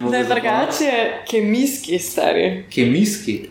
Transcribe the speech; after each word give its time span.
Je 0.00 0.24
drugače 0.24 0.92
kemijski 1.30 1.98
stari. 1.98 2.64
Kemijski. 2.74 3.48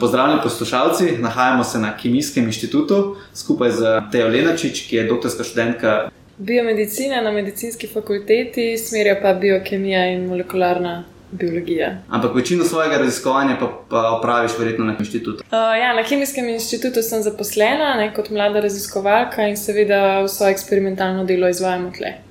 Pozdravljeni 0.00 0.40
poslušalci, 0.42 1.04
nahajamo 1.18 1.64
se 1.64 1.78
na 1.78 1.96
Kemijskem 1.96 2.44
inštitutu 2.44 3.16
skupaj 3.34 3.70
z 3.70 3.84
Tejo 4.12 4.28
Lenačič, 4.28 4.88
ki 4.88 4.96
je 4.96 5.04
doktorska 5.04 5.44
študentka 5.44 6.10
biomedicine 6.38 7.22
na 7.22 7.30
medicinski 7.30 7.86
fakulteti, 7.86 8.78
smerja 8.78 9.20
pa 9.22 9.34
biokemija 9.34 10.06
in 10.12 10.26
molekularna 10.26 11.04
biologija. 11.30 11.96
Ampak 12.08 12.34
večino 12.34 12.64
svojega 12.64 12.96
raziskovanja 12.96 13.56
pa, 13.60 13.72
pa 13.90 14.10
opraviš 14.18 14.58
verjetno 14.58 14.84
na 14.84 14.94
inštitutu. 14.98 15.42
Uh, 15.44 15.52
ja, 15.80 15.94
na 15.94 16.04
Kemijskem 16.04 16.48
inštitutu 16.48 17.02
sem 17.02 17.22
zaposlena 17.22 17.94
ne, 17.94 18.12
kot 18.14 18.30
mlada 18.30 18.60
raziskovalka 18.60 19.48
in 19.48 19.56
seveda 19.56 20.22
vso 20.24 20.48
eksperimentalno 20.48 21.24
delo 21.24 21.48
izvajamo 21.48 21.90
tle. 21.98 22.27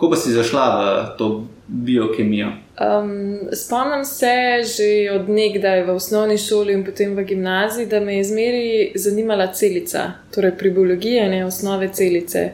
Kako 0.00 0.10
pa 0.10 0.16
si 0.16 0.32
zašla 0.32 0.66
v 1.12 1.18
to 1.18 1.46
biokemijo? 1.68 2.48
Um, 2.48 3.38
spomnim 3.52 4.04
se 4.04 4.62
že 4.64 5.12
od 5.12 5.28
nekdaj 5.28 5.82
v 5.84 5.90
osnovni 5.90 6.38
šoli 6.38 6.72
in 6.72 6.84
potem 6.84 7.12
v 7.16 7.24
gimnaziji, 7.24 7.86
da 7.86 8.00
me 8.00 8.16
je 8.16 8.24
zmeri 8.24 8.92
zanimala 8.94 9.52
celica, 9.52 10.12
torej 10.34 10.56
pri 10.56 10.70
biologiji, 10.70 11.28
ne 11.28 11.44
osnove 11.44 11.90
celice. 11.92 12.52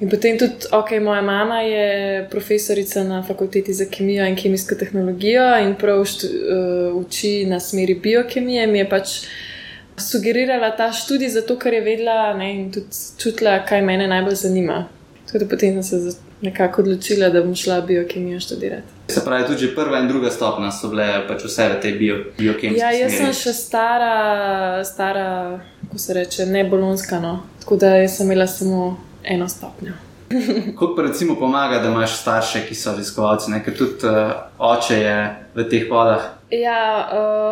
In 0.00 0.08
potem 0.08 0.38
tudi, 0.38 0.72
ok, 0.72 0.96
moja 1.04 1.22
mama 1.22 1.60
je 1.60 2.28
profesorica 2.30 3.04
na 3.04 3.22
fakulteti 3.22 3.74
za 3.74 3.84
kemijo 3.84 4.24
in 4.24 4.36
kemijsko 4.36 4.74
tehnologijo 4.74 5.44
in 5.60 5.74
prav 5.76 6.04
štu, 6.04 6.26
uh, 6.26 6.96
uči 6.96 7.44
na 7.46 7.60
smeri 7.60 7.94
biokemije. 7.94 8.66
Mi 8.66 8.78
je 8.78 8.88
pač 8.88 9.18
sugerirala 9.96 10.72
ta 10.76 10.92
študij 10.92 11.28
zato, 11.28 11.58
ker 11.58 11.74
je 11.74 11.80
vedela 11.80 12.32
ne, 12.32 12.54
in 12.54 12.72
tudi 12.72 13.04
čutila, 13.20 13.60
kaj 13.68 13.82
mene 13.82 14.08
najbolj 14.08 14.34
zanima. 14.48 14.86
Da 15.34 15.46
potem 15.50 15.82
sem 15.82 16.00
se 16.00 16.16
nekako 16.44 16.82
odločila, 16.82 17.28
da 17.28 17.42
bom 17.42 17.54
šla 17.54 17.80
biokemijo 17.80 18.40
študirati. 18.40 18.94
Se 19.08 19.24
pravi, 19.24 19.46
tudi 19.46 19.74
prva 19.74 19.98
in 19.98 20.08
druga 20.08 20.30
stopna 20.30 20.70
so 20.72 20.88
bile 20.92 21.06
pač 21.28 21.44
vse 21.44 21.68
v 21.68 21.80
tej 21.82 21.92
bio, 21.98 22.16
biokemiji. 22.38 22.80
Ja, 22.80 22.92
jaz 22.92 23.16
sem 23.16 23.32
še 23.36 23.52
stara, 23.56 24.84
stara, 24.84 25.26
kako 25.82 25.98
se 25.98 26.14
reče, 26.14 26.46
ne 26.46 26.64
bolonska, 26.68 27.20
no. 27.20 27.38
tako 27.60 27.76
da 27.80 27.96
sem 28.08 28.26
imela 28.26 28.46
samo 28.46 28.96
eno 29.24 29.48
stopnjo. 29.48 29.92
Kako 30.72 30.94
pa 30.96 31.02
recimo 31.02 31.36
pomaga, 31.36 31.78
da 31.78 31.88
imaš 31.88 32.16
starše, 32.20 32.64
ki 32.68 32.74
so 32.74 32.94
raziskovalci, 32.96 33.52
ker 33.64 33.76
tudi 33.76 34.08
uh, 34.08 34.32
oče 34.58 34.96
je 34.98 35.18
v 35.54 35.66
teh 35.70 35.84
vodah? 35.90 36.24
Ja, 36.50 36.80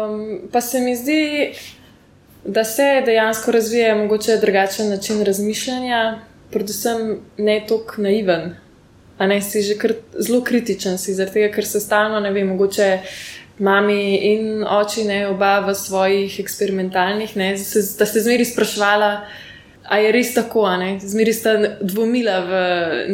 um, 0.09 0.49
pa 0.53 0.61
se 0.61 0.81
mi 0.81 0.97
zdi, 0.97 1.53
da 2.45 2.65
se 2.65 3.03
dejansko 3.07 3.53
razvija 3.53 3.95
mogoče 3.97 4.37
drugačen 4.41 4.89
način 4.91 5.23
razmišljanja, 5.25 6.19
predvsem 6.51 7.21
ne 7.39 7.61
toliko 7.69 8.03
naiven. 8.03 8.55
A 9.19 9.27
ne 9.27 9.41
si 9.43 9.63
že 9.63 9.77
zelo 10.19 10.41
kritičen, 10.45 10.97
zaradi 10.97 11.33
tega, 11.33 11.53
ker 11.55 11.67
se 11.67 11.81
stalno, 11.81 12.21
ne 12.21 12.33
vem, 12.33 12.49
mogoče 12.49 12.89
mami 13.59 14.17
in 14.33 14.65
oči, 14.65 15.05
ne 15.05 15.29
oba 15.29 15.61
v 15.61 15.75
svojih 15.75 16.41
eksperimentalnih, 16.41 17.37
ne, 17.37 17.53
da 17.99 18.07
se 18.07 18.21
zmeri 18.21 18.45
sprašvala. 18.45 19.13
A 19.83 19.99
je 19.99 20.13
res 20.15 20.31
tako, 20.35 20.63
ne? 20.79 20.95
zmeri 21.03 21.33
sta 21.35 21.57
dvomila 21.83 22.37
v 22.47 22.53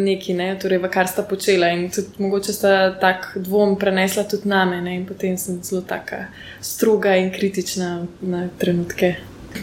neki, 0.05 0.35
ne? 0.37 0.51
torej 0.61 0.79
v 0.83 0.91
kar 0.93 1.09
sta 1.09 1.25
počela 1.25 1.71
in 1.73 1.89
tudi 1.91 2.21
mogoče 2.21 2.53
sta 2.53 2.73
tak 3.01 3.33
dvom 3.41 3.79
prenesla 3.81 4.27
tudi 4.29 4.49
name 4.53 4.83
ne? 4.85 4.99
in 5.01 5.07
potem 5.09 5.39
sem 5.41 5.63
zelo 5.65 5.81
taka 5.81 6.27
stroga 6.61 7.17
in 7.17 7.33
kritična 7.33 8.05
na 8.21 8.49
trenutke. 8.61 9.17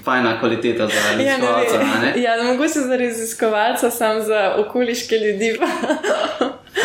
Fajna 0.03 0.39
kvaliteta 0.39 0.87
za 0.87 0.93
raziskovalca. 1.11 1.75
Ja, 2.15 2.35
ja, 2.35 2.43
mogoče 2.43 2.79
za 2.79 2.95
raziskovalca, 2.95 3.91
sam 3.91 4.21
za 4.21 4.55
okoliške 4.57 5.15
ljudi. 5.15 5.59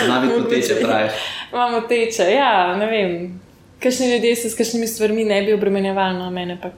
Znamo 0.05 0.39
biti 0.39 0.51
teče, 0.51 0.81
praviš. 0.83 1.13
Imamo 1.53 1.81
teče, 1.81 2.23
ja, 2.23 2.77
ne 2.77 2.87
vem. 2.87 3.41
Kakšni 3.83 4.13
ljudje 4.13 4.37
se 4.37 4.51
s 4.51 4.57
kakšnimi 4.57 4.87
stvarmi 4.87 5.25
ne 5.25 5.43
bi 5.43 5.53
obremenjevali, 5.53 6.19
no 6.19 6.31
mene 6.31 6.59
pa 6.63 6.69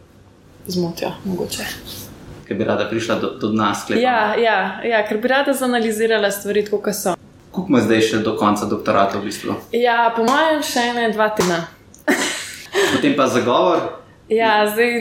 zmotijo, 0.66 1.10
mogoče 1.24 1.64
ker 2.52 2.58
bi 2.58 2.64
rada 2.64 2.88
prišla 2.88 3.14
do, 3.14 3.30
do 3.40 3.52
nas. 3.52 3.86
Ja, 3.90 4.34
ja, 4.36 4.80
ja, 4.84 5.06
ker 5.08 5.18
bi 5.18 5.28
rada 5.28 5.52
zanalizirala 5.52 6.30
stvari, 6.30 6.66
kot 6.66 6.94
so. 6.94 7.14
Kako 7.52 7.66
ima 7.68 7.80
zdaj 7.80 8.00
še 8.00 8.18
do 8.24 8.36
konca 8.36 8.66
doktorata 8.68 9.20
v 9.20 9.28
bistvu? 9.28 9.56
Ja, 9.76 10.12
po 10.16 10.24
mojem, 10.24 10.62
še 10.64 10.84
ene 10.92 11.08
dva 11.12 11.30
tedna. 11.36 11.62
Potem 12.92 13.16
pa 13.16 13.28
zagovor. 13.28 13.82
Ja, 14.28 14.64
zdaj 14.68 14.96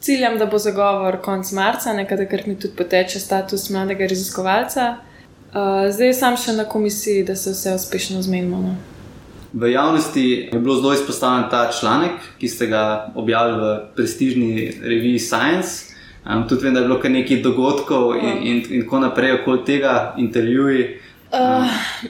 ciljam, 0.00 0.38
da 0.38 0.46
bo 0.46 0.58
zagovor 0.58 1.20
konec 1.22 1.52
marca, 1.52 1.92
nekaj, 1.92 2.28
kar 2.28 2.42
mi 2.46 2.58
tudi 2.60 2.74
poteče 2.76 3.20
status 3.20 3.70
mladega 3.70 4.06
raziskovalca. 4.06 4.96
Uh, 5.48 5.88
zdaj 5.92 6.12
sem 6.14 6.36
še 6.36 6.52
na 6.58 6.64
komisiji, 6.68 7.24
da 7.24 7.36
se 7.36 7.54
vse 7.54 7.74
uspešno 7.74 8.22
zmenimo. 8.22 8.60
No. 8.60 8.74
V 9.52 9.70
javnosti 9.72 10.24
je 10.52 10.58
bilo 10.60 10.76
zelo 10.76 10.92
izpostavljen 10.92 11.48
ta 11.50 11.70
članek, 11.80 12.20
ki 12.38 12.48
ste 12.48 12.66
ga 12.66 13.12
objavili 13.14 13.60
v 13.60 13.76
prestižni 13.96 14.50
reviji 14.82 15.18
Science. 15.18 15.94
Um, 16.26 16.44
tudi 16.48 16.66
vem, 16.66 16.74
da 16.74 16.80
je 16.80 16.86
bilo 16.86 17.00
kar 17.00 17.10
nekaj 17.10 17.40
dogodkov 17.42 18.16
in, 18.20 18.42
in, 18.42 18.62
in 18.70 18.82
tako 18.84 19.00
naprej 19.00 19.38
okoli 19.40 19.64
tega 19.64 20.14
intervjuja. 20.18 20.88
Uh, 21.32 21.66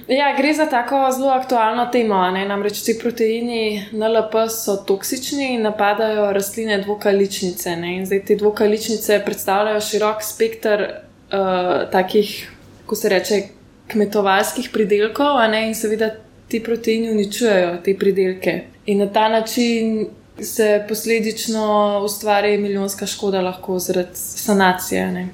ja, 0.09 0.37
gre 0.37 0.53
za 0.55 0.67
tako 0.67 1.11
zelo 1.12 1.29
aktualno 1.29 1.87
temo. 1.93 2.31
Ne? 2.31 2.45
Namreč 2.49 2.83
ti 2.83 2.95
proteini 3.03 3.87
NLP 3.93 4.34
so 4.51 4.77
toksični 4.87 5.55
in 5.55 5.62
napadajo 5.62 6.33
rastline 6.33 6.79
dvokaličnice. 6.83 7.75
Zdaj 8.05 8.25
te 8.25 8.37
dvokaličnice 8.37 9.23
predstavljajo 9.25 9.81
širok 9.81 10.23
spekter 10.23 10.83
uh, 10.83 11.91
takih, 11.91 12.51
ko 12.87 12.95
se 12.95 13.09
reče, 13.09 13.43
kmetovalskih 13.89 14.71
pridelkov, 14.73 15.43
in 15.67 15.75
seveda 15.75 16.11
ti 16.49 16.62
proteini 16.65 17.11
uničujejo 17.11 17.77
te 17.85 17.97
pridelke. 17.99 18.61
In 18.87 18.99
na 18.99 19.06
ta 19.12 19.29
način 19.29 20.06
se 20.41 20.85
posledično 20.89 22.00
ustvari 22.05 22.59
milijonska 22.59 23.06
škoda, 23.06 23.41
lahko 23.41 23.79
zaradi 23.79 24.15
sanacije. 24.15 25.11
Ne. 25.12 25.29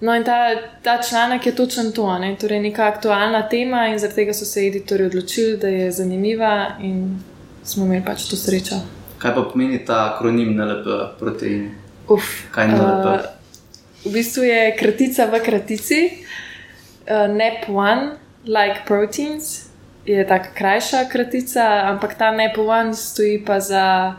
No, 0.00 0.14
in 0.14 0.24
ta, 0.24 0.50
ta 0.82 0.98
članek 1.02 1.46
je 1.46 1.54
točen 1.56 1.92
to, 1.92 2.18
ne. 2.18 2.36
torej 2.40 2.60
neka 2.60 2.84
aktualna 2.84 3.48
tema, 3.48 3.86
in 3.88 3.98
zaradi 3.98 4.14
tega 4.14 4.34
so 4.34 4.44
se 4.44 4.66
editori 4.66 5.06
odločili, 5.08 5.56
da 5.56 5.68
je 5.68 5.90
zanimiva, 5.92 6.76
in 6.80 7.22
smo 7.64 7.84
imeli 7.84 8.04
pač 8.04 8.28
to 8.28 8.36
srečo. 8.36 8.82
Kaj 9.18 9.34
pa 9.34 9.46
pomeni 9.52 9.80
ta 9.84 10.02
akronim 10.12 10.52
NLP 10.56 10.98
protein? 11.18 11.70
Uf, 12.08 12.28
kaj 12.52 12.68
je 12.68 12.76
NLP? 12.76 13.06
Uh, 13.06 14.04
v 14.04 14.12
bistvu 14.12 14.44
je 14.44 14.60
kratica 14.76 15.26
v 15.32 15.40
kratici, 15.48 16.02
uh, 16.12 17.24
NEP1, 17.32 18.12
like 18.44 18.84
proteins. 18.86 19.66
Je 20.06 20.22
tako 20.28 20.52
krajša 20.54 21.08
kratica, 21.10 21.64
ampak 21.88 22.14
ta 22.18 22.30
NEP1 22.36 22.94
stoji 22.94 23.40
pa 23.44 23.60
za 23.60 24.14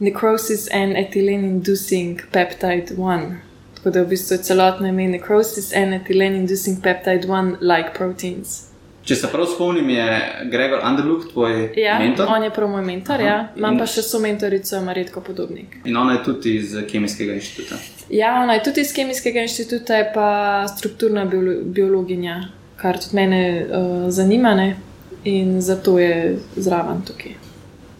necrosis 0.00 0.66
and 0.72 0.96
ethylene 0.96 1.46
inducing 1.46 2.22
peptide 2.32 2.96
1. 2.96 3.51
Tako 3.82 3.90
da 3.90 4.02
v 4.02 4.06
bistvu 4.06 4.36
celotno 4.36 4.86
ime 4.88 5.08
necrosis 5.08 5.72
and 5.76 5.94
ethylene 5.94 6.36
inducing 6.36 6.82
peptide 6.82 7.26
1 7.26 7.56
like 7.60 7.90
proteins. 7.96 8.60
Če 9.02 9.16
se 9.16 9.26
prav 9.32 9.48
spomnim, 9.50 9.88
je 9.90 10.04
Gregor 10.50 10.84
Underlook 10.86 11.24
tvoj 11.32 11.72
ja, 11.76 11.98
mentor? 11.98 12.30
On 12.30 12.44
je 12.44 12.50
prav 12.54 12.70
moj 12.70 12.84
mentor, 12.86 13.14
Aha. 13.14 13.24
ja. 13.24 13.48
Imam 13.56 13.74
in... 13.74 13.80
pa 13.82 13.88
še 13.90 14.04
so 14.06 14.20
mentorico 14.22 14.78
Maritko 14.86 15.20
Podobnik. 15.26 15.80
In 15.84 15.98
ona 15.98 16.14
je 16.20 16.22
tudi 16.28 16.54
iz 16.60 16.76
Kemijskega 16.92 17.34
inštituta. 17.34 17.80
Ja, 18.14 18.36
ona 18.44 18.54
je 18.54 18.62
tudi 18.70 18.86
iz 18.86 18.94
Kemijskega 18.94 19.42
inštituta, 19.42 19.98
je 19.98 20.08
pa 20.14 20.30
strukturna 20.70 21.26
biologinja, 21.26 22.38
kar 22.78 23.02
tudi 23.02 23.18
mene 23.18 23.44
uh, 23.66 24.08
zanima 24.14 24.54
ne? 24.54 24.72
in 25.24 25.60
zato 25.62 25.98
je 25.98 26.38
zraven 26.56 27.02
tukaj 27.06 27.34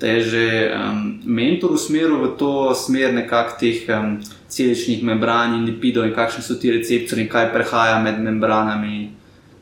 da 0.03 0.09
je 0.09 0.21
že 0.21 0.47
um, 0.75 1.23
mentor 1.25 1.79
usmeril 1.79 2.19
v 2.27 2.35
to 2.35 2.75
smer 2.75 3.15
nekakšnih 3.15 3.87
um, 3.87 4.19
celičnih 4.53 5.03
membran 5.03 5.55
in 5.57 5.65
lipidov 5.65 6.05
in 6.05 6.15
kakšni 6.15 6.45
so 6.45 6.59
ti 6.61 6.71
receptori 6.73 7.29
kaj 7.29 7.51
prehaja 7.55 7.99
med 8.03 8.21
membranami. 8.21 9.11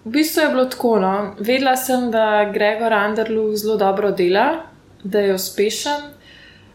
V 0.04 0.10
bistvu 0.10 0.42
je 0.42 0.48
bilo 0.48 0.64
tako. 0.64 0.98
No. 0.98 1.14
Vedela 1.38 1.76
sem, 1.76 2.10
da 2.10 2.50
Gregor 2.52 2.92
Anderlu 2.92 3.56
zelo 3.56 3.76
dobro 3.76 4.10
dela, 4.10 4.64
da 5.04 5.20
je 5.20 5.34
uspešen. 5.34 6.08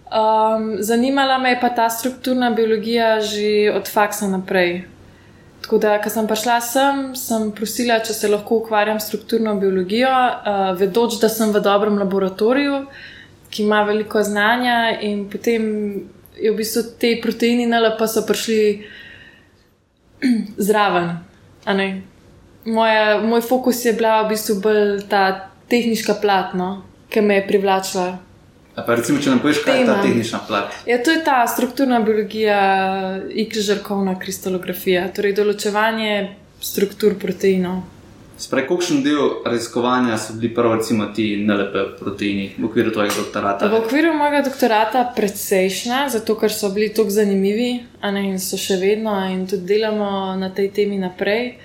Um, 0.05 0.75
zanimala 0.79 1.37
me 1.37 1.49
je 1.49 1.59
pa 1.61 1.69
ta 1.69 1.89
strukturna 1.89 2.51
biologija 2.51 3.19
že 3.21 3.73
od 3.75 3.89
faksa 3.91 4.27
naprej. 4.27 4.83
Tako 5.61 5.77
da, 5.81 5.95
ko 6.01 6.09
sem 6.13 6.27
prišla 6.29 6.59
sem, 6.61 6.99
sem 7.17 7.49
prosila, 7.51 7.97
če 7.99 8.13
se 8.13 8.29
lahko 8.29 8.61
ukvarjam 8.61 8.99
s 8.99 9.09
strukturno 9.09 9.55
biologijo, 9.59 10.11
uh, 10.13 10.77
vedoč, 10.77 11.17
da 11.21 11.29
sem 11.29 11.49
v 11.51 11.63
dobrem 11.65 11.97
laboratoriju 11.97 12.85
ki 13.55 13.63
ima 13.63 13.83
veliko 13.83 14.23
znanja, 14.23 14.99
in 15.01 15.29
potem 15.31 15.63
je 16.41 16.51
v 16.51 16.57
bistvu 16.57 16.83
te 16.99 17.15
proteini 17.21 17.67
NLP 17.67 18.07
so 18.07 18.25
prišli 18.27 18.59
zraven. 20.67 21.17
Moja, 22.65 23.21
moj 23.21 23.41
fokus 23.41 23.85
je 23.85 23.93
bila 23.93 24.23
v 24.23 24.33
bistvu 24.33 24.59
bolj 24.61 25.01
ta 25.09 25.49
tehnička 25.69 26.17
plat, 26.21 26.53
no, 26.53 26.83
ki 27.09 27.21
me 27.21 27.41
je 27.41 27.47
privlačila. 27.47 28.07
Pa 28.75 28.95
recimo, 28.97 29.21
če 29.23 29.31
nam 29.31 29.39
poveš, 29.39 29.61
kaj 29.63 29.77
je 29.79 29.85
ta 29.87 29.95
tehnična 30.03 30.39
plat? 30.47 30.73
Ja, 30.89 30.97
to 30.99 31.13
je 31.13 31.21
ta 31.23 31.45
strukturna 31.47 32.01
biologija, 32.03 32.59
ikžarkovna 33.31 34.17
kristalografija, 34.19 35.07
torej 35.15 35.37
določevanje 35.37 36.15
struktur 36.59 37.15
proteinov. 37.21 37.83
Sprej, 38.37 38.65
kakšen 38.67 38.99
del 39.03 39.29
raziskovanja 39.45 40.17
so 40.19 40.33
bili 40.35 40.49
prvo, 40.53 40.73
recimo, 40.75 41.05
ti 41.15 41.37
NLP 41.39 41.99
proteini 41.99 42.49
v 42.57 42.65
okviru 42.67 42.91
tvojega 42.91 43.13
doktorata? 43.15 43.69
V 43.71 43.79
okviru 43.79 44.11
mojega 44.13 44.41
doktorata 44.49 45.05
precejšnja, 45.15 46.09
zato 46.11 46.35
ker 46.35 46.51
so 46.51 46.69
bili 46.75 46.89
tako 46.93 47.15
zanimivi 47.15 47.69
ne, 48.03 48.25
in 48.27 48.35
so 48.43 48.59
še 48.59 48.75
vedno 48.81 49.15
in 49.31 49.45
tudi 49.47 49.63
delamo 49.71 50.35
na 50.35 50.51
tej 50.51 50.67
temi 50.75 50.99
naprej. 50.99 51.55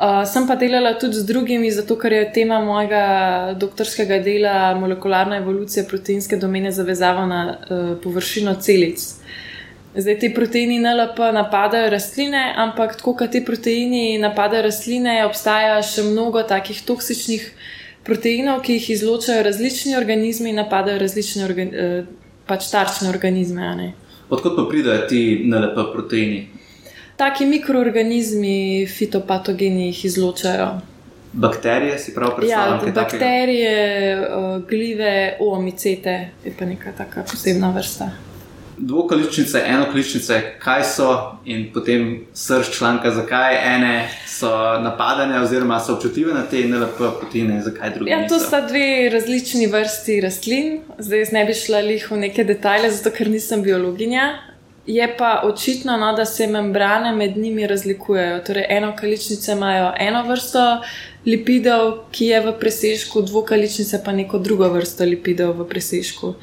Uh, 0.00 0.22
sem 0.28 0.44
pa 0.48 0.58
delala 0.60 0.92
tudi 1.00 1.16
z 1.16 1.24
drugimi, 1.28 1.72
zato 1.72 1.96
ker 1.96 2.12
je 2.12 2.28
tema 2.32 2.60
mojega 2.64 3.54
doktorskega 3.56 4.20
dela 4.24 4.74
molekularna 4.76 5.40
evolucija 5.40 5.84
proteinske 5.88 6.36
domene 6.36 6.72
zavezava 6.72 7.24
na 7.26 7.40
uh, 7.48 7.80
površino 8.02 8.54
celic. 8.60 9.08
Zdaj 9.94 10.18
ti 10.18 10.34
proteini 10.34 10.78
NLP 10.78 11.18
napadajo 11.34 11.90
rastline, 11.90 12.54
ampak 12.56 12.96
tako 12.96 13.14
kot 13.14 13.30
ti 13.30 13.44
proteini 13.44 14.18
napadajo 14.22 14.62
rastline, 14.68 15.16
obstaja 15.26 15.80
še 15.82 16.04
mnogo 16.06 16.42
takih 16.46 16.78
toksičnih 16.86 17.48
proteinov, 18.06 18.62
ki 18.62 18.76
jih 18.78 18.90
izločajo 18.94 19.42
različni 19.42 19.96
organizmi 19.98 20.54
in 20.54 20.62
napadajo 20.62 21.00
različne 21.02 21.44
organ, 21.44 21.74
eh, 21.74 22.04
pač 22.46 22.70
tarčne 22.70 23.10
organizme. 23.10 23.92
Odkot 24.30 24.56
pa 24.56 24.68
pridejo 24.70 25.08
ti 25.10 25.42
NLP 25.50 25.90
proteini? 25.92 26.46
Taki 27.16 27.50
mikroorganizmi, 27.50 28.86
fitopatogeni 28.86 29.90
jih 29.90 30.04
izločajo. 30.04 30.70
Bakterije 31.32 31.98
si 31.98 32.14
prav 32.14 32.36
predstavljate? 32.36 32.86
Ja, 32.86 32.92
bakterije, 32.92 33.76
takega? 33.82 34.56
Eh, 34.56 34.66
glive, 34.70 35.36
omicete, 35.40 36.18
je 36.44 36.54
pa 36.58 36.64
neka 36.64 36.92
taka 36.96 37.26
posebna 37.26 37.74
vrsta 37.74 38.29
dvokoličnice, 38.80 39.62
enokoličnice, 39.66 40.40
kaj 40.58 40.84
so 40.84 41.38
in 41.44 41.72
potem 41.74 42.26
srč 42.34 42.70
članka, 42.78 43.10
zakaj 43.10 43.76
ene 43.76 44.08
so 44.26 44.50
napadene 44.80 45.40
oziroma 45.40 45.80
so 45.80 45.94
občutljive 45.94 46.34
na 46.34 46.42
te 46.42 46.64
NLP 46.64 46.98
proteine, 47.20 47.62
zakaj 47.62 47.90
druge. 47.94 48.10
Ja, 48.10 48.28
to 48.28 48.38
sta 48.38 48.60
dve 48.60 49.10
različni 49.12 49.66
vrsti 49.66 50.20
rastlin. 50.20 50.80
Zdaj 50.98 51.24
ne 51.32 51.44
bi 51.44 51.54
šla 51.54 51.80
lih 51.80 52.10
v 52.10 52.16
neke 52.16 52.44
detajle, 52.44 52.90
zato 52.90 53.10
ker 53.16 53.30
nisem 53.30 53.62
biologinja. 53.62 54.30
Je 54.86 55.16
pa 55.18 55.42
očitno, 55.44 55.96
no, 55.96 56.12
da 56.16 56.24
se 56.24 56.46
membrane 56.46 57.12
med 57.12 57.36
njimi 57.36 57.66
razlikujejo. 57.66 58.40
Torej, 58.46 58.66
enokoličnice 58.68 59.52
imajo 59.52 59.92
eno 59.98 60.22
vrsto 60.22 60.80
lipidov, 61.26 62.10
ki 62.12 62.26
je 62.32 62.40
v 62.40 62.52
presežku, 62.60 63.22
dvokoličnice 63.22 64.00
pa 64.04 64.12
neko 64.12 64.38
drugo 64.38 64.68
vrsto 64.72 65.04
lipidov 65.04 65.52
v 65.58 65.66
presežku. 65.68 66.34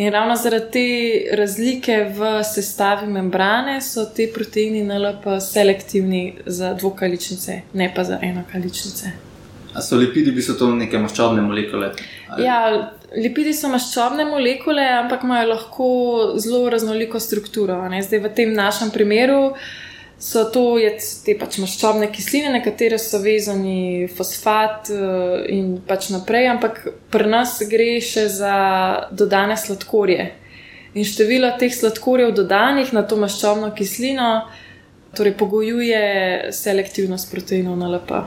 In 0.00 0.12
ravno 0.12 0.36
zaradi 0.36 0.70
te 0.72 1.36
razlike 1.36 1.98
v 2.16 2.30
sestavi 2.44 3.06
membrane 3.12 3.80
so 3.80 4.06
ti 4.08 4.30
proteini 4.34 4.82
NLP 4.84 5.36
selektivni 5.40 6.38
za 6.46 6.72
dvokaličnice, 6.74 7.60
ne 7.72 7.92
pa 7.94 8.04
za 8.04 8.18
enokaličnice. 8.22 9.12
A 9.74 9.80
so 9.80 9.96
lipidi, 9.96 10.32
bi 10.32 10.42
so 10.42 10.56
to 10.56 10.68
neke 10.76 10.98
maščobne 11.00 11.40
molekule? 11.44 11.92
Ali? 12.28 12.44
Ja, 12.44 12.58
lipidi 13.16 13.54
so 13.56 13.68
maščobne 13.72 14.24
molekule, 14.28 14.84
ampak 14.98 15.24
imajo 15.24 15.48
lahko 15.48 15.86
zelo 16.40 16.68
raznoliko 16.72 17.20
strukturo. 17.20 17.78
Ne? 17.88 18.02
Zdaj 18.04 18.20
v 18.20 18.32
tem 18.36 18.52
našem 18.56 18.92
primeru 18.92 19.54
so 20.22 20.44
to 20.54 20.78
te 21.26 21.34
pač 21.34 21.58
maščobne 21.58 22.06
kisline, 22.14 22.52
na 22.54 22.60
katere 22.62 22.98
so 23.02 23.18
vezani 23.22 24.06
fosfat 24.06 24.92
eh, 24.94 25.48
in 25.50 25.80
pač 25.86 26.12
naprej, 26.14 26.46
ampak 26.52 26.78
pri 27.10 27.26
nas 27.26 27.58
gre 27.66 27.96
še 27.98 28.28
za 28.30 28.54
dodane 29.10 29.58
sladkorje. 29.58 30.30
In 30.94 31.08
število 31.08 31.50
teh 31.58 31.72
sladkorjev 31.74 32.34
dodanih 32.36 32.92
na 32.94 33.02
to 33.02 33.18
maščobno 33.18 33.72
kislino 33.74 34.44
torej 35.16 35.34
pogojuje 35.40 36.04
selektivnost 36.54 37.28
proteinov 37.32 37.76
na 37.80 37.90
LP. 37.96 38.22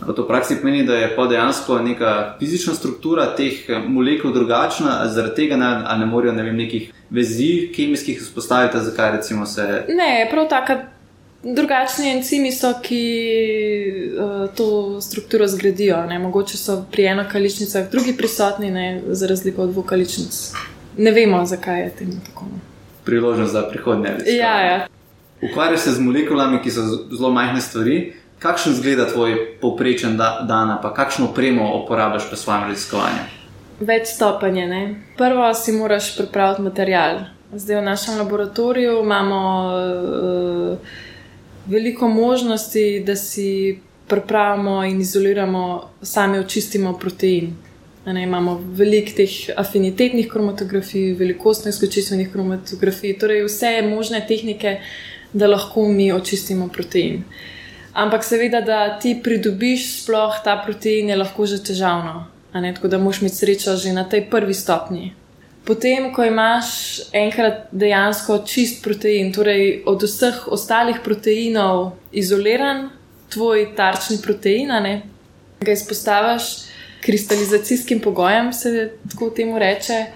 To 0.00 0.24
v 0.24 0.28
praksi 0.28 0.56
pomeni, 0.60 0.82
da 0.88 0.96
je 0.96 1.10
pa 1.14 1.26
dejansko 1.28 1.78
neka 1.84 2.12
fizična 2.40 2.74
struktura 2.74 3.30
teh 3.36 3.68
molekul 3.86 4.32
drugačna, 4.32 5.04
zaradi 5.12 5.44
tega 5.44 5.60
ne, 5.60 5.68
ne 6.00 6.06
morejo 6.08 6.32
ne 6.34 6.44
vem, 6.46 6.56
nekih 6.56 6.88
vezi 7.12 7.68
kemijskih 7.76 8.22
vzpostaviti, 8.22 8.80
zakaj 8.88 9.12
recimo 9.18 9.46
se. 9.46 9.84
Ne, 9.92 10.26
prav 10.32 10.48
tako 10.48 10.80
drugačni 11.42 12.10
encimi 12.10 12.52
so, 12.52 12.72
ki 12.82 13.02
uh, 14.18 14.54
to 14.54 15.00
strukturo 15.00 15.48
zgradijo. 15.48 16.06
Ne? 16.06 16.18
Mogoče 16.18 16.56
so 16.56 16.84
pri 16.92 17.06
enokaličnicah 17.06 17.90
drugi 17.90 18.16
prisotni, 18.16 18.70
ne? 18.70 19.02
za 19.06 19.26
razliko 19.26 19.62
od 19.62 19.70
dvokaličnic. 19.70 20.52
Ne 20.98 21.10
vemo, 21.10 21.44
zakaj 21.46 21.80
je 21.80 21.90
temu 21.90 22.12
tako. 22.26 22.44
Ne? 22.44 22.60
Priložnost 23.04 23.52
za 23.52 23.62
prihodnje. 23.62 24.10
Ja, 24.26 24.60
ja. 24.60 24.86
Ukvarjaš 25.50 25.80
se 25.80 25.90
z 25.90 26.00
molekulami, 26.00 26.62
ki 26.62 26.70
so 26.70 26.82
zelo 27.10 27.30
majhne 27.32 27.60
stvari. 27.60 28.12
Kakšen 28.38 28.74
zgleda 28.74 29.04
tvoj 29.08 29.34
povprečen 29.60 30.16
da, 30.16 30.44
dan, 30.48 30.78
pa 30.82 30.94
kakšno 30.94 31.26
opremo 31.28 31.82
uporabljaš 31.82 32.28
pri 32.28 32.36
svojem 32.36 32.62
raziskovanju? 32.68 33.24
Več 33.80 34.08
stopanje. 34.14 34.66
Ne? 34.66 34.80
Prvo 35.16 35.54
si 35.54 35.72
moraš 35.72 36.16
pripraviti 36.16 36.62
material. 36.62 37.20
Zdaj 37.52 37.76
v 37.76 37.84
našem 37.84 38.18
laboratoriju 38.18 39.00
imamo. 39.02 39.40
Uh, 39.72 41.08
veliko 41.70 42.08
možnosti, 42.08 43.02
da 43.06 43.16
si 43.16 43.78
pripravimo 44.08 44.84
in 44.84 45.00
izoliramo, 45.00 45.90
sami 46.02 46.38
očistimo 46.38 46.98
protein. 46.98 47.52
Ne, 48.06 48.22
imamo 48.22 48.56
veliko 48.74 49.12
teh 49.16 49.30
afinitetnih 49.56 50.28
kromatografij, 50.28 51.12
velikostnih 51.18 51.74
izključitvenih 51.74 52.32
kromatografij, 52.32 53.18
torej 53.18 53.44
vse 53.44 53.70
možne 53.86 54.24
tehnike, 54.28 54.80
da 55.32 55.46
lahko 55.46 55.86
mi 55.88 56.12
očistimo 56.12 56.68
protein. 56.68 57.22
Ampak 57.92 58.24
seveda, 58.24 58.60
da 58.60 58.98
ti 58.98 59.14
pridobiš 59.22 60.02
sploh 60.02 60.42
ta 60.44 60.56
protein, 60.64 61.08
je 61.08 61.16
lahko 61.16 61.46
že 61.46 61.62
težavno. 61.62 62.26
Tako 62.52 62.88
da 62.88 62.98
moš 62.98 63.20
imeti 63.20 63.36
srečo 63.36 63.76
že 63.76 63.92
na 63.92 64.08
tej 64.08 64.26
prvi 64.30 64.54
stopni. 64.54 65.12
Potem, 65.64 66.08
ko 66.14 66.24
imaš 66.24 67.00
enkrat 67.12 67.68
dejansko 67.72 68.40
čist 68.48 68.82
protein, 68.84 69.32
torej 69.32 69.82
od 69.86 70.02
vseh 70.02 70.46
ostalih 70.48 71.02
proteinov 71.04 71.92
izoliran, 72.12 72.88
tvoj 73.30 73.68
tarčni 73.76 74.18
protein, 74.22 74.72
ne, 74.82 74.94
ga 75.60 75.72
izpostaviš 75.72 76.48
kristalizacijskim 77.04 78.00
pogojem, 78.00 78.52
se 78.52 78.90
tako 79.12 79.30
temu 79.30 79.58
reče, 79.58 80.06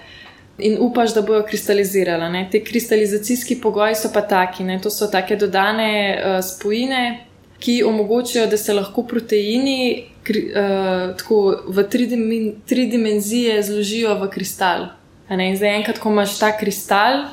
in 0.57 0.77
upaš, 0.79 1.13
da 1.13 1.21
bojo 1.21 1.43
kristalizirala. 1.43 2.29
Ne. 2.29 2.47
Te 2.51 2.63
kristalizacijski 2.63 3.59
pogoji 3.61 3.95
so 3.95 4.09
pa 4.13 4.21
taki, 4.21 4.63
ne, 4.63 4.79
to 4.81 4.89
so 4.89 5.07
take 5.11 5.35
dodane 5.35 6.17
uh, 6.17 6.43
spojine, 6.45 7.25
ki 7.59 7.83
omogočajo, 7.83 8.47
da 8.47 8.57
se 8.57 8.73
lahko 8.73 9.03
proteini 9.03 10.05
kri, 10.23 10.45
uh, 10.51 11.15
tako 11.17 11.63
v 11.67 11.87
tri, 11.89 12.07
dimen, 12.07 12.53
tri 12.65 12.87
dimenzije 12.87 13.63
zložijo 13.63 14.15
v 14.19 14.29
kristal. 14.29 14.87
In 15.29 15.57
zdaj, 15.57 15.75
enkrat, 15.79 15.99
ko 15.99 16.11
imaš 16.13 16.37
ta 16.39 16.51
kristal, 16.57 17.25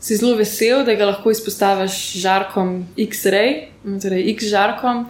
si 0.00 0.16
zelo 0.16 0.36
vesel, 0.36 0.84
da 0.84 0.94
ga 0.94 1.08
lahko 1.08 1.32
izpostaviš 1.32 1.94
žarkom 2.20 2.82
X-ray, 3.00 3.70
torej 4.02 4.28
X-žarkom, 4.34 5.06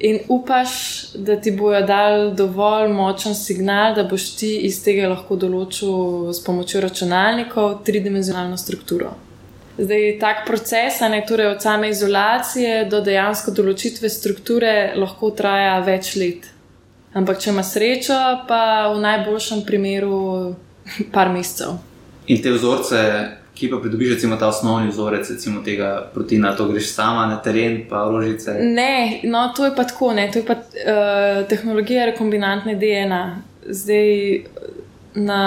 in 0.00 0.18
upaš, 0.28 0.72
da 1.14 1.38
ti 1.40 1.50
bojo 1.56 1.80
dali 1.86 2.34
dovolj 2.36 2.92
močen 2.92 3.34
signal, 3.34 3.94
da 3.94 4.04
boš 4.04 4.36
ti 4.36 4.52
iz 4.68 4.82
tega 4.84 5.08
lahko 5.08 5.36
določil 5.40 6.28
s 6.32 6.44
pomočjo 6.44 6.84
računalnikov 6.84 7.80
tridimenzionalno 7.88 8.60
strukturo. 8.60 9.14
Zdaj, 9.80 10.06
tak 10.20 10.44
proces, 10.46 11.00
ne, 11.08 11.24
torej 11.24 11.54
od 11.54 11.62
same 11.64 11.88
izolacije 11.88 12.84
do 12.92 13.00
dejansko 13.00 13.52
določitve 13.56 14.08
strukture, 14.12 14.72
lahko 14.96 15.32
traja 15.36 15.78
več 15.84 16.16
let. 16.20 16.48
Ampak, 17.16 17.40
če 17.40 17.54
imaš 17.54 17.76
srečo, 17.76 18.18
pa 18.48 18.90
v 18.92 19.00
najboljšem 19.00 19.64
primeru 19.64 20.18
par 21.14 21.32
mesecev. 21.32 21.78
In 22.30 22.42
te 22.42 22.52
vzorce, 22.54 23.00
ki 23.54 23.68
pa 23.68 23.80
pridobiš, 23.82 24.14
recimo 24.14 24.36
ta 24.36 24.48
osnovni 24.48 24.88
vzorec, 24.88 25.30
recimo 25.30 25.60
tega 25.66 25.90
proteina, 26.14 26.54
to 26.56 26.68
greš 26.68 26.92
sama 26.94 27.26
na 27.26 27.40
teren, 27.42 27.82
pa 27.90 28.04
rožice? 28.08 28.54
Ne, 28.62 29.20
no, 29.24 29.48
to 29.56 29.66
je 29.66 29.74
pa 29.76 29.84
tako, 29.84 30.12
ne, 30.16 30.30
to 30.32 30.40
je 30.40 30.46
pa 30.46 30.56
uh, 30.56 31.42
tehnologija 31.48 32.06
rekombinantne 32.12 32.76
DNA. 32.80 33.24
Zdaj 33.66 34.10
na 35.14 35.42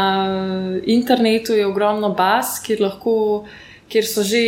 internetu 0.85 1.53
je 1.53 1.65
ogromno 1.67 2.13
baz, 2.13 2.59
kjer 2.65 2.83
lahko. 2.83 3.45
Ker 3.93 4.05
so 4.07 4.23
že 4.25 4.39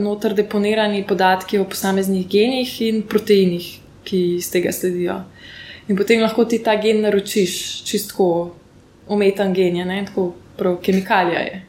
noter 0.00 0.32
deponirani 0.34 1.04
podatki 1.06 1.60
o 1.60 1.66
posameznih 1.68 2.24
genih 2.26 2.70
in 2.82 3.02
proteinih, 3.06 3.66
ki 4.02 4.22
iz 4.40 4.48
tega 4.50 4.72
sledijo. 4.74 5.20
In 5.88 5.96
potem 5.96 6.20
lahko 6.24 6.44
ti 6.44 6.58
ta 6.64 6.74
gen 6.82 7.04
naročiš, 7.04 7.84
čistko 7.86 8.26
umeten 9.08 9.54
gen, 9.54 9.80
ne 9.88 10.04
tako 10.06 10.32
prav 10.56 10.76
kemikalija 10.82 11.40
je. 11.40 11.64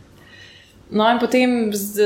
No, 0.91 1.05
in 1.12 1.19
potem 1.22 1.69
z 1.74 2.01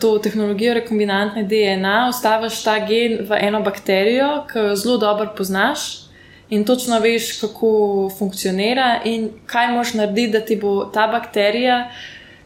to 0.00 0.18
tehnologijo 0.18 0.74
rekombinantne 0.74 1.44
DNA 1.44 2.08
ostaviš 2.08 2.62
ta 2.64 2.78
gen 2.86 3.18
v 3.28 3.36
eno 3.40 3.60
bakterijo, 3.60 4.46
ki 4.48 4.58
jo 4.58 4.76
zelo 4.76 4.96
dobro 4.98 5.28
poznaš 5.36 6.08
in 6.48 6.64
točno 6.64 6.98
veš, 7.00 7.40
kako 7.40 8.10
funkcionira 8.18 9.00
in 9.04 9.30
kaj 9.46 9.72
moš 9.72 9.94
narediti, 9.94 10.32
da 10.32 10.40
ti 10.40 10.56
bo 10.56 10.84
ta 10.84 11.06
bakterija 11.12 11.90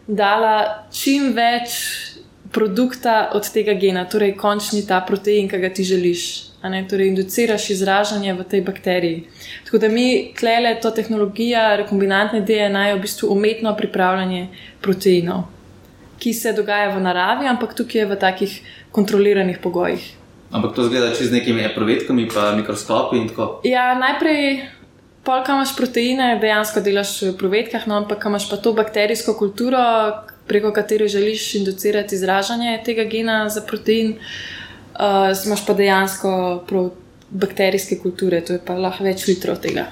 dala 0.07 0.87
čim 0.93 1.33
več 1.35 1.79
produkta 2.53 3.31
od 3.35 3.47
tega 3.53 3.75
gena, 3.75 4.05
torej 4.11 4.37
končni 4.39 4.87
ta 4.87 5.01
protein, 5.07 5.49
ki 5.49 5.59
ga 5.59 5.71
ti 5.75 5.85
želiš. 5.85 6.23
Ne, 6.69 6.85
torej, 6.89 7.09
induciraš 7.09 7.71
izražanje 7.71 8.35
v 8.35 8.45
tej 8.45 8.61
bakteriji. 8.61 9.25
Tako 9.65 9.79
da 9.79 9.89
mi 9.89 10.33
klele 10.39 10.75
to 10.83 10.91
tehnologijo, 10.91 11.77
rekombinantne 11.83 12.41
DNA, 12.41 12.89
je 12.89 12.95
v 12.95 13.01
bistvu 13.01 13.33
umetno 13.33 13.75
pripravljanje 13.77 14.49
proteinov, 14.81 15.47
ki 16.19 16.33
se 16.35 16.53
dogaja 16.53 16.95
v 16.97 17.03
naravi, 17.03 17.47
ampak 17.47 17.75
tukaj 17.75 18.01
je 18.01 18.07
v 18.07 18.19
takih 18.21 18.61
kontroliranih 18.91 19.59
pogojih. 19.63 20.05
Ampak 20.51 20.75
to 20.75 20.87
zgleda 20.87 21.15
čez 21.15 21.33
nekimi 21.33 21.65
eprovetkami, 21.67 22.29
pa 22.35 22.53
mikroskopi 22.57 23.19
in 23.19 23.29
tako. 23.29 23.61
Ja, 23.65 23.95
najprej 23.99 24.69
pol, 25.27 25.43
kam 25.47 25.59
imaš 25.59 25.75
proteine, 25.77 26.37
dejansko 26.41 26.81
delaš 26.81 27.17
v 27.23 27.35
provetkah, 27.39 27.87
no, 27.91 27.99
ampak 28.03 28.23
imaš 28.31 28.47
pa 28.51 28.57
to 28.57 28.73
bakterijsko 28.73 29.35
kulturo, 29.35 29.83
preko 30.47 30.71
katere 30.73 31.09
želiš 31.09 31.55
inducirati 31.55 32.15
izražanje 32.15 32.79
tega 32.87 33.05
gena 33.11 33.49
za 33.51 33.61
protein, 33.67 34.15
uh, 34.15 34.66
imaš 35.47 35.67
pa 35.67 35.75
dejansko 35.75 36.63
bakterijske 37.31 37.99
kulture, 37.99 38.41
to 38.41 38.53
je 38.53 38.61
pa 38.67 38.75
lahko 38.75 39.05
več 39.05 39.27
litrov 39.27 39.57
tega. 39.57 39.85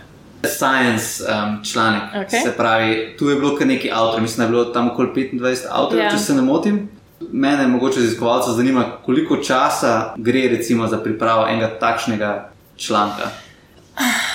Science 0.45 1.25
um, 1.25 1.65
članek, 1.65 2.03
Okay. 2.15 2.43
se 2.43 2.53
pravi, 2.57 3.15
tu 3.19 3.29
je 3.29 3.37
bilo 3.37 3.57
kar 3.57 3.67
nekaj 3.67 3.91
avtorjev, 3.93 4.23
mislim, 4.23 4.39
da 4.39 4.45
je 4.45 4.51
bilo 4.51 4.65
tam 4.65 4.91
okoli 4.91 5.09
25 5.33 5.67
avtorjev, 5.71 6.05
Ja. 6.05 6.11
če 6.11 6.19
se 6.19 6.35
ne 6.35 6.43
motim. 6.43 6.89
Mene, 7.33 7.67
mogoče 7.67 8.01
raziskovalca, 8.01 8.53
zanima, 8.53 8.85
koliko 9.05 9.37
časa 9.37 10.15
gre 10.17 10.49
recimo 10.49 10.87
za 10.87 10.99
pripravo 10.99 11.47
enega 11.49 11.79
takšnega 11.81 12.51
članka. 12.77 13.31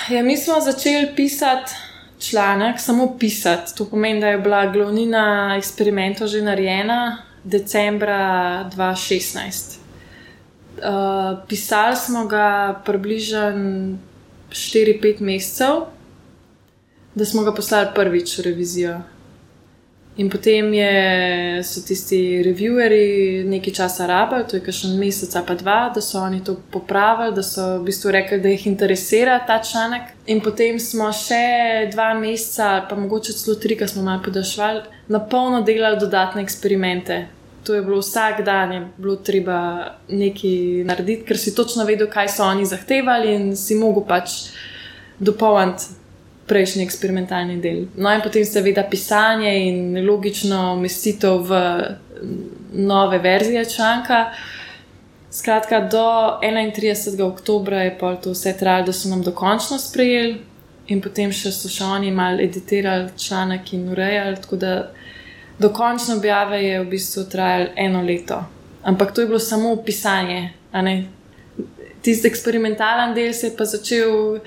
Ja, 0.08 0.22
mi 0.22 0.36
smo 0.36 0.60
začeli 0.60 1.12
pisati 1.16 1.72
članek, 2.20 2.80
samo 2.80 3.16
pisati. 3.18 3.76
To 3.76 3.84
pomeni, 3.84 4.20
da 4.20 4.26
je 4.26 4.38
bila 4.38 4.66
glavnina 4.66 5.54
eksperimentov 5.58 6.26
že 6.28 6.42
narejena 6.42 7.16
decembra 7.44 8.18
2016. 8.70 9.79
Uh, 10.80 11.38
pisali 11.48 11.96
smo 11.96 12.26
ga 12.26 12.80
približno 12.84 13.52
4-5 14.50 15.20
mesecev, 15.20 15.84
da 17.14 17.24
smo 17.24 17.42
ga 17.42 17.54
poslali 17.54 17.88
prvič 17.94 18.38
v 18.38 18.42
revizijo. 18.42 19.00
In 20.16 20.28
potem 20.30 20.72
je, 20.74 21.62
so 21.64 21.80
tisti 21.86 22.42
reviewerji 22.42 23.44
nekaj 23.48 23.72
časa 23.72 24.06
rabili, 24.06 24.44
to 24.48 24.58
je 24.58 24.64
kakšen 24.66 24.98
mesec 24.98 25.36
ali 25.36 25.46
pa 25.46 25.54
dva, 25.54 25.78
da 25.94 26.02
so 26.02 26.18
oni 26.18 26.42
to 26.44 26.56
popravili, 26.70 27.34
da 27.34 27.42
so 27.42 27.78
v 27.78 27.86
bistvu 27.86 28.10
rekli, 28.10 28.40
da 28.40 28.48
jih 28.48 28.66
interesira 28.66 29.38
ta 29.46 29.60
članek. 29.62 30.10
In 30.26 30.42
potem 30.44 30.80
smo 30.82 31.12
še 31.14 31.88
dva 31.92 32.10
meseca, 32.18 32.86
pa 32.90 32.98
mogoče 32.98 33.32
celo 33.32 33.56
tri, 33.56 33.78
ki 33.78 33.88
smo 33.88 34.02
malo 34.02 34.20
podaljšvali, 34.24 34.82
na 35.08 35.20
polno 35.20 35.62
delali 35.62 36.00
dodatne 36.00 36.42
eksperimente. 36.42 37.22
To 37.64 37.74
je 37.74 37.82
bilo 37.82 38.00
vsak 38.00 38.44
dan, 38.44 38.72
je 38.72 38.80
bilo 38.96 39.16
treba 39.16 39.60
nekaj 40.08 40.84
narediti, 40.88 41.26
ker 41.28 41.38
si 41.38 41.54
točno 41.54 41.84
vedel, 41.84 42.08
kaj 42.08 42.28
so 42.32 42.44
oni 42.48 42.66
zahtevali 42.66 43.34
in 43.34 43.56
si 43.56 43.76
mogel 43.76 44.06
pač 44.08 44.36
dopolniti 45.18 45.98
prejšnji 46.48 46.82
eksperimentalni 46.82 47.60
del. 47.62 47.84
No, 47.96 48.10
in 48.10 48.22
potem 48.24 48.44
seveda 48.44 48.82
pisanje 48.90 49.52
in 49.68 50.00
logično 50.06 50.72
umestitev 50.74 51.44
v 51.46 51.60
nove 52.72 53.18
verzije 53.18 53.64
članka. 53.70 54.32
Skratka, 55.30 55.80
do 55.80 56.06
31. 56.42 57.22
oktobra 57.22 57.84
je 57.84 57.98
pol 57.98 58.16
to 58.22 58.32
vse 58.34 58.56
trajalo, 58.58 58.86
da 58.86 58.92
so 58.92 59.08
nam 59.08 59.22
dokončno 59.22 59.78
sprejeli, 59.78 60.40
in 60.90 61.00
potem 61.02 61.30
še 61.32 61.52
so 61.54 61.70
še 61.70 61.86
oni 61.86 62.10
malo 62.10 62.42
editirali 62.42 63.12
članek 63.18 63.72
in 63.76 63.88
urejali. 63.92 64.40
Tako 64.42 64.56
da 64.56 64.72
dokončno 65.60 66.16
objave 66.16 66.62
je 66.64 66.80
v 66.80 66.88
bistvu 66.90 67.24
trajalo 67.30 67.70
eno 67.76 68.02
leto. 68.02 68.40
Ampak 68.82 69.12
to 69.14 69.20
je 69.20 69.26
bilo 69.26 69.38
samo 69.38 69.76
pisanje. 69.76 70.52
Tisti 72.02 72.28
eksperimentalen 72.28 73.14
del 73.14 73.32
se 73.32 73.46
je 73.50 73.56
pa 73.56 73.64
začel 73.64 74.40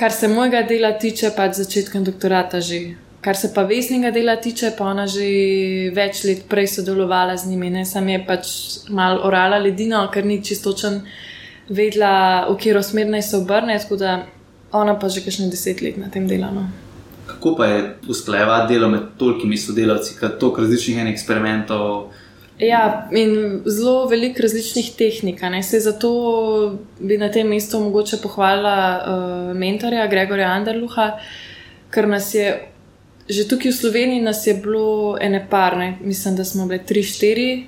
kar 0.00 0.12
se 0.12 0.28
mojega 0.28 0.62
dela 0.62 0.92
tiče, 0.98 1.30
pač 1.36 1.60
začetkom 1.60 2.04
doktorata 2.04 2.60
že. 2.60 2.80
Kar 3.20 3.36
se 3.36 3.50
pa 3.52 3.66
vesnega 3.68 4.08
dela 4.10 4.38
tiče, 4.40 4.70
pa 4.78 4.86
ona 4.88 5.04
že 5.06 5.24
več 5.92 6.22
let 6.24 6.46
prej 6.48 6.70
sodelovala 6.74 7.34
z 7.36 7.50
njimi, 7.50 7.68
ne 7.70 7.82
sam 7.84 8.08
je 8.08 8.20
pač 8.24 8.46
malo 8.88 9.26
orala 9.28 9.58
ledino, 9.60 10.00
ker 10.08 10.24
ni 10.24 10.38
čistočen 10.40 11.02
vedela, 11.68 12.46
v 12.48 12.56
katero 12.56 12.80
smer 12.82 13.12
naj 13.12 13.26
se 13.28 13.36
obrne, 13.36 13.76
tako 13.82 13.98
da 14.00 14.14
ona 14.72 14.96
pa 14.96 15.12
že 15.12 15.20
kakšne 15.20 15.50
deset 15.52 15.82
let 15.84 16.00
na 16.00 16.08
tem 16.08 16.24
dela. 16.30 16.48
Kako 17.30 17.54
pa 17.56 17.66
je 17.66 17.84
usklajevati 18.08 18.74
delo 18.74 18.88
med 18.88 19.14
tolikimi 19.18 19.58
sodelavci, 19.58 20.16
ker 20.20 20.34
toliko 20.38 20.66
različnih 20.66 21.06
eksperimentov. 21.12 22.10
Ja, 22.60 23.08
in 23.16 23.62
zelo 23.64 24.06
veliko 24.06 24.42
različnih 24.42 24.90
tehnik. 24.98 25.40
zato 25.62 26.10
bi 27.00 27.16
na 27.18 27.30
tem 27.32 27.48
mestu 27.48 27.80
mogoče 27.80 28.16
pohvalila 28.22 29.00
uh, 29.00 29.56
mentorja 29.56 30.06
Gregorja 30.06 30.48
Anderluha, 30.48 31.18
ker 31.90 32.08
nas 32.08 32.34
je 32.34 32.70
že 33.30 33.46
tukaj 33.46 33.70
v 33.70 33.78
Sloveniji 33.78 34.20
nas 34.20 34.46
je 34.46 34.54
bilo 34.54 35.16
ene 35.20 35.46
par, 35.50 35.76
ne. 35.78 35.96
mislim, 36.00 36.36
da 36.36 36.44
smo 36.44 36.66
bili 36.66 36.82
tri, 36.86 37.02
štiri, 37.02 37.66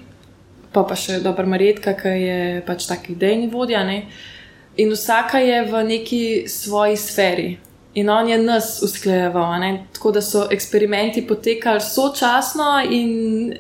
pa 0.73 0.83
pa 0.83 0.97
še 0.99 1.21
dobra 1.23 1.47
Marjetka, 1.47 1.95
ki 1.95 2.09
je 2.09 2.63
pač 2.67 2.89
taki 2.91 3.15
idejni 3.15 3.47
vodja. 3.53 3.85
Ne. 3.87 4.09
In 4.83 4.91
vsaka 4.91 5.39
je 5.39 5.63
v 5.69 5.85
neki 5.87 6.23
svoji 6.51 6.97
sferi. 6.97 7.51
In 7.95 8.09
on 8.11 8.29
je 8.29 8.39
nas 8.39 8.83
usklajeval, 8.83 9.59
ne? 9.61 9.87
tako 9.93 10.11
da 10.13 10.21
so 10.23 10.47
eksperimenti 10.51 11.27
potekali 11.27 11.81
sočasno 11.81 12.81
in 12.91 13.53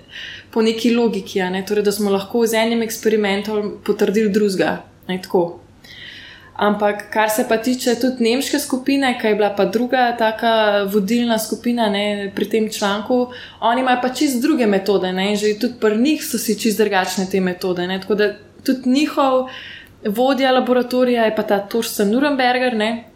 po 0.51 0.63
neki 0.63 0.95
logiki, 0.95 1.41
ne? 1.41 1.65
torej 1.69 1.85
da 1.85 1.93
smo 1.93 2.11
lahko 2.11 2.47
z 2.47 2.55
enim 2.55 2.83
eksperimentom 2.83 3.75
potrdili 3.85 4.33
drugega. 4.33 4.79
Ampak 6.57 7.11
kar 7.13 7.31
se 7.31 7.45
pa 7.49 7.57
tiče 7.57 7.95
tudi 8.01 8.25
nemške 8.25 8.59
skupine, 8.59 9.19
ki 9.21 9.27
je 9.27 9.35
bila 9.35 9.51
pa 9.57 9.65
druga 9.65 10.17
taka 10.17 10.83
vodilna 10.93 11.39
skupina 11.39 11.89
ne, 11.89 12.33
pri 12.35 12.49
tem 12.49 12.71
članku, 12.73 13.27
oni 13.61 13.81
imajo 13.81 13.99
pa 14.03 14.09
čist 14.09 14.43
druge 14.43 14.67
metode 14.67 15.13
ne, 15.13 15.31
in 15.31 15.37
že 15.37 15.59
tudi 15.59 15.81
pri 15.81 15.97
njih 15.99 16.25
so 16.25 16.39
si 16.39 16.59
čist 16.59 16.79
drugačne 16.79 17.27
te 17.31 17.41
metode. 17.41 17.87
Ne, 17.87 18.01
tako 18.01 18.15
da 18.15 18.33
tudi 18.65 18.91
njihov 18.91 19.49
vodja 20.05 20.53
laboratorija 20.53 21.25
je 21.25 21.37
pa 21.37 21.43
ta 21.43 21.59
Torsten 21.59 22.11
Nuremberger 22.11 22.77
ne, 22.77 23.12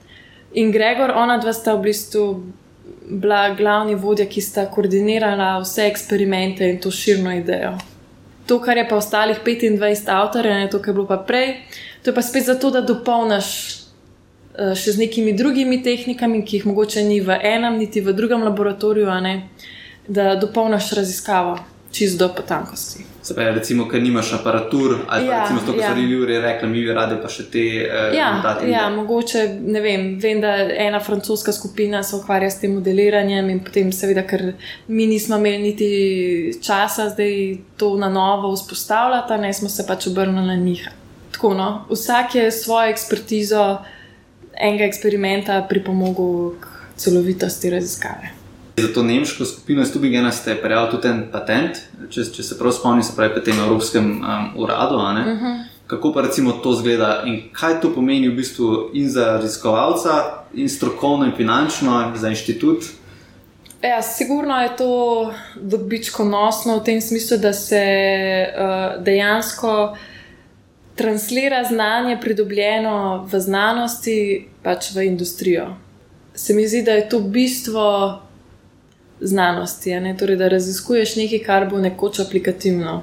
in 0.52 0.70
Gregor, 0.72 1.10
ona 1.10 1.38
dva 1.38 1.52
sta 1.52 1.74
v 1.74 1.88
bistvu 1.88 2.26
bila 3.06 3.54
glavni 3.54 3.94
vodja, 3.94 4.26
ki 4.26 4.40
sta 4.40 4.66
koordinirala 4.70 5.56
vse 5.62 5.86
eksperimente 5.86 6.68
in 6.68 6.80
to 6.80 6.90
širno 6.90 7.34
idejo. 7.34 7.76
To, 8.46 8.60
kar 8.62 8.78
je 8.78 8.88
pa 8.88 8.96
ostalih 8.96 9.38
25 9.44 10.10
avtorjev, 10.10 10.54
ne 10.54 10.70
to, 10.70 10.78
kar 10.78 10.90
je 10.90 10.94
bilo 10.94 11.06
pa 11.06 11.16
prej, 11.16 11.56
to 12.02 12.10
je 12.10 12.14
pa 12.14 12.22
spet 12.22 12.46
zato, 12.46 12.70
da 12.70 12.80
dopolniš 12.80 13.48
eh, 14.58 14.74
še 14.74 14.94
z 14.94 15.02
nekimi 15.02 15.34
drugimi 15.34 15.82
tehnikami, 15.82 16.44
ki 16.46 16.60
jih 16.60 16.68
mogoče 16.70 17.02
ni 17.02 17.20
v 17.20 17.38
enem, 17.42 17.78
niti 17.78 18.00
v 18.00 18.14
drugem 18.14 18.46
laboratoriju, 18.46 19.10
ne, 19.22 19.34
da 20.06 20.34
dopolniš 20.38 20.92
raziskavo 20.98 21.58
čist 21.90 22.18
do 22.18 22.30
potankosti. 22.30 23.15
Se 23.26 23.34
pravi, 23.34 23.56
recimo, 23.58 23.88
ker 23.90 24.02
nimaš 24.02 24.28
aparatur 24.36 24.92
ali 25.08 25.26
pa 25.26 25.32
Ja, 25.32 25.40
recimo 25.42 25.60
to, 25.66 25.72
kar 25.72 25.80
ja. 25.80 25.94
so 25.94 26.00
Juri 26.00 26.38
rekli, 26.38 26.68
mi 26.68 26.84
bi 26.86 26.92
radi 26.94 27.16
pa 27.22 27.26
še 27.28 27.48
te 27.50 27.64
eh, 27.82 28.12
Ja, 28.14 28.28
ja, 28.70 28.84
mogoče 28.94 29.42
ne 29.66 29.82
vem. 29.82 30.04
Vem, 30.22 30.38
da 30.44 30.52
ena 30.84 31.00
francoska 31.02 31.50
skupina 31.52 32.04
se 32.06 32.14
ukvarja 32.20 32.52
s 32.54 32.60
tem 32.62 32.76
modeliranjem, 32.78 33.50
in 33.50 33.64
potem, 33.66 33.90
seveda, 33.90 34.22
ker 34.30 34.52
mi 34.86 35.08
nismo 35.10 35.40
imeli 35.42 35.58
niti 35.64 35.90
časa 36.62 37.08
zdaj 37.16 37.34
to 37.76 37.96
na 37.98 38.12
novo 38.14 38.52
vzpostavljati, 38.54 39.40
ne 39.42 39.52
smo 39.58 39.74
se 39.74 39.88
pač 39.90 40.06
obrnili 40.12 40.46
na 40.46 40.56
njih. 40.62 40.86
Tako, 41.34 41.54
no, 41.58 41.68
vsak 41.90 42.38
je 42.38 42.48
svojo 42.54 42.94
ekspertizo 42.94 43.66
enega 44.54 44.86
eksperimenta 44.86 45.64
pripomogel 45.68 46.60
k 46.62 46.74
celovitosti 47.02 47.74
raziskave. 47.74 48.35
Za 48.80 48.92
to 48.94 49.02
nemško 49.02 49.44
skupino 49.44 49.82
iz 49.82 49.92
Tubigena 49.92 50.32
ste 50.32 50.54
prijavili 50.54 50.90
tudi 50.90 51.08
en 51.08 51.22
patent, 51.32 51.78
če, 52.10 52.24
če 52.32 52.42
se 52.42 52.58
prav 52.58 52.74
spomnim, 52.76 53.02
se 53.02 53.14
pravi, 53.16 53.32
pri 53.32 53.44
tem 53.46 53.58
Evropskem 53.58 54.10
um, 54.20 54.50
uradu. 54.62 54.96
Uh 54.96 55.02
-huh. 55.02 55.62
Kako 55.86 56.12
pa 56.12 56.22
recimo 56.22 56.52
to 56.52 56.72
zgleda 56.72 57.22
in 57.26 57.42
kaj 57.52 57.80
to 57.80 57.94
pomeni 57.94 58.28
v 58.28 58.36
bistvu 58.36 58.90
in 58.92 59.08
za 59.10 59.24
raziskovalca, 59.24 60.10
in 60.54 60.68
strokovno, 60.68 61.24
in 61.24 61.32
finančno, 61.36 62.02
in 62.02 62.20
za 62.20 62.28
inštitut? 62.28 62.84
Ja, 63.82 64.02
sigurno 64.02 64.60
je 64.62 64.76
to 64.76 65.32
dobičkonosno 65.56 66.78
v 66.78 66.84
tem 66.84 67.00
smislu, 67.00 67.38
da 67.38 67.52
se 67.52 67.84
uh, 68.48 69.02
dejansko 69.04 69.96
translira 70.94 71.64
znanje, 71.64 72.18
pridobljeno 72.20 73.28
v 73.32 73.40
znanosti, 73.40 74.48
pač 74.62 74.94
v 74.94 75.06
industrijo. 75.06 75.76
Se 76.34 76.54
mi 76.54 76.68
zdi, 76.68 76.82
da 76.82 76.92
je 76.92 77.08
to 77.08 77.20
bistvo 77.20 78.25
znanosti, 79.20 80.00
ne? 80.00 80.16
torej, 80.16 80.36
da 80.36 80.48
raziskuješ 80.48 81.16
nekaj, 81.16 81.38
kar 81.46 81.70
bo 81.70 81.78
nekoč 81.78 82.20
aplikativno. 82.20 83.02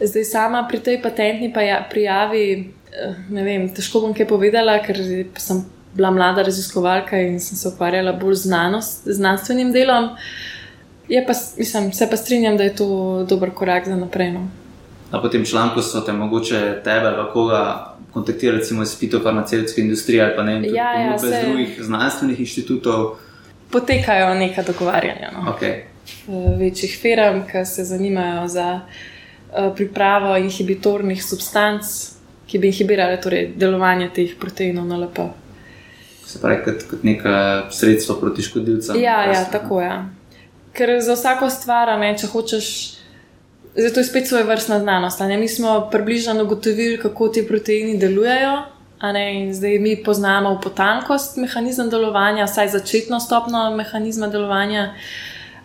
Zdaj, 0.00 0.24
sama 0.24 0.66
pri 0.68 0.80
tej 0.80 1.02
patentni 1.02 1.52
pa 1.52 1.60
ja, 1.60 1.86
prijavi, 1.90 2.44
eh, 2.92 3.14
ne 3.30 3.42
vem, 3.44 3.68
težko 3.74 4.00
bom 4.00 4.14
kaj 4.14 4.28
povedala, 4.28 4.78
ker 4.82 4.96
sem 5.38 5.64
bila 5.94 6.10
mlada 6.10 6.42
raziskovalka 6.42 7.18
in 7.20 7.40
sem 7.40 7.56
se 7.56 7.68
ukvarjala 7.68 8.12
bolj 8.12 8.34
z 8.34 8.42
znanost, 8.42 9.02
znanstvenim 9.04 9.72
delom. 9.72 10.10
Je 11.08 11.24
pa, 11.26 11.32
mislim, 11.58 11.92
se 11.92 12.06
pa 12.10 12.16
strinjam, 12.16 12.56
da 12.56 12.64
je 12.64 12.76
to 12.76 12.86
dober 13.28 13.50
korak 13.50 13.88
za 13.88 13.96
naprej. 13.96 14.30
No. 14.32 14.48
Na 15.12 15.30
tem 15.30 15.44
članku 15.44 15.82
so 15.82 16.00
te 16.00 16.12
mogoče 16.12 16.80
tebe 16.84 17.06
ali 17.06 17.32
koga 17.32 17.94
kontaktirali, 18.12 18.58
recimo 18.58 18.82
iz 18.82 18.98
fitofarmacevtske 18.98 19.80
industrije 19.80 20.24
ali 20.24 20.36
pa 20.36 20.42
ne 20.42 20.54
vem, 20.54 20.64
Ja, 20.74 20.92
ja, 21.00 21.18
se- 21.18 21.42
drugih 21.46 21.78
znanstvenih 21.82 22.40
inštitutov. 22.40 23.16
Potekajo 23.70 24.34
neka 24.34 24.62
dogovarjanja. 24.62 25.30
No. 25.34 25.54
Okay. 25.54 25.82
večjih 26.58 26.98
firm, 27.02 27.42
ki 27.52 27.64
se 27.64 27.84
zanimajo 27.84 28.48
za 28.48 28.80
eh, 28.80 29.70
pripravo 29.76 30.36
inhibitornih 30.36 31.24
substanc, 31.24 31.84
ki 32.46 32.58
bi 32.58 32.66
inhibirale 32.66 33.20
torej, 33.20 33.52
delovanje 33.56 34.10
teh 34.14 34.34
proteinov 34.40 34.86
na 34.86 34.96
LP. 34.96 35.28
Se 36.26 36.38
pravi, 36.40 36.62
kot, 36.64 36.82
kot 36.90 37.02
neka 37.02 37.66
sredstvo 37.70 38.16
proti 38.20 38.42
škodljivcem. 38.42 38.96
Ja, 39.02 39.24
ja, 39.32 39.44
tako 39.52 39.80
je. 39.80 39.86
Ja. 39.86 40.08
Ker 40.72 41.00
za 41.02 41.14
vsako 41.14 41.50
stvar, 41.50 41.98
ne, 41.98 42.14
če 42.18 42.30
hočeš. 42.30 42.66
Zato 43.74 44.00
je 44.00 44.04
spet 44.04 44.26
svoje 44.26 44.44
vrstna 44.44 44.80
znanost. 44.80 45.20
Ne? 45.20 45.36
Mi 45.38 45.48
smo 45.48 45.88
približno 45.90 46.42
ugotovili, 46.42 46.98
kako 46.98 47.28
ti 47.28 47.46
proteini 47.46 47.98
delujejo? 47.98 48.54
In 49.30 49.54
zdaj 49.54 49.78
mi 49.78 49.96
poznamo 50.04 50.54
v 50.54 50.60
potankost 50.60 51.36
mehanizem 51.36 51.88
delovanja, 51.90 52.44
vsaj 52.44 52.68
začetno 52.68 53.20
stopno 53.20 53.70
mehanizma 53.76 54.28
delovanja. 54.28 54.94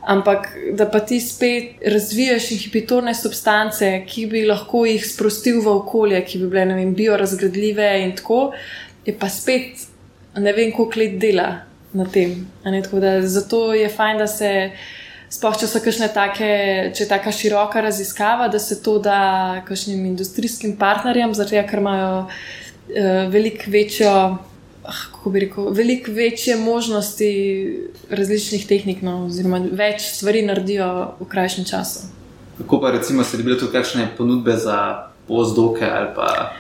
Ampak 0.06 0.48
da 0.78 0.86
pa 0.86 1.00
ti 1.00 1.20
spet 1.20 1.82
razviješ 1.82 2.52
inhibitorne 2.52 3.16
substance, 3.16 3.90
ki 4.08 4.28
bi 4.30 4.46
lahko 4.46 4.86
jih 4.86 5.02
sprostil 5.06 5.64
v 5.66 5.74
okolje, 5.82 6.22
ki 6.26 6.40
bi 6.44 6.50
bile 6.54 6.78
vem, 6.78 6.94
biorazgradljive 6.96 7.90
in 8.04 8.16
tako, 8.16 8.52
je 9.06 9.16
pa 9.20 9.30
spet 9.30 9.88
ne 10.38 10.54
vem, 10.54 10.72
koliko 10.72 11.00
let 11.00 11.20
dela 11.20 11.48
na 11.94 12.06
tem. 12.06 12.48
da 12.92 13.22
zato 13.22 13.74
je 13.74 13.90
fajn, 13.90 14.18
da 14.18 14.28
se. 14.28 14.72
Sploh, 15.30 15.56
če 15.58 15.68
so 15.68 15.80
kakšne 15.82 16.08
take, 16.14 16.48
če 16.96 17.02
je 17.04 17.08
tako 17.10 17.32
široka 17.34 17.82
raziskava, 17.82 18.46
da 18.48 18.60
se 18.60 18.78
to 18.84 19.00
da 19.00 19.64
kakšnim 19.68 20.06
industrijskim 20.06 20.76
partnerjem, 20.78 21.34
zato 21.34 21.64
ker 21.68 21.82
imajo 21.82 22.28
veliko 23.30 23.72
večjo, 23.72 24.12
ah, 24.84 25.02
kako 25.12 25.30
bi 25.30 25.40
rekel, 25.40 25.70
veliko 25.74 26.12
večje 26.12 26.56
možnosti 26.56 27.32
različnih 28.10 28.68
tehnik, 28.68 29.02
no, 29.02 29.26
oziroma 29.26 29.60
več 29.72 30.02
stvari 30.02 30.46
naredijo 30.46 31.16
v 31.20 31.28
krajšem 31.30 31.66
času. 31.66 32.08
Kako 32.58 32.80
pa 32.82 32.92
recimo 32.92 33.24
se 33.24 33.38
dobile 33.38 33.60
tudi 33.60 33.72
kakšne 33.72 34.08
ponudbe 34.18 34.56
za 34.58 35.10
postdoke 35.28 35.86
ali 35.86 36.08
pa 36.16 36.54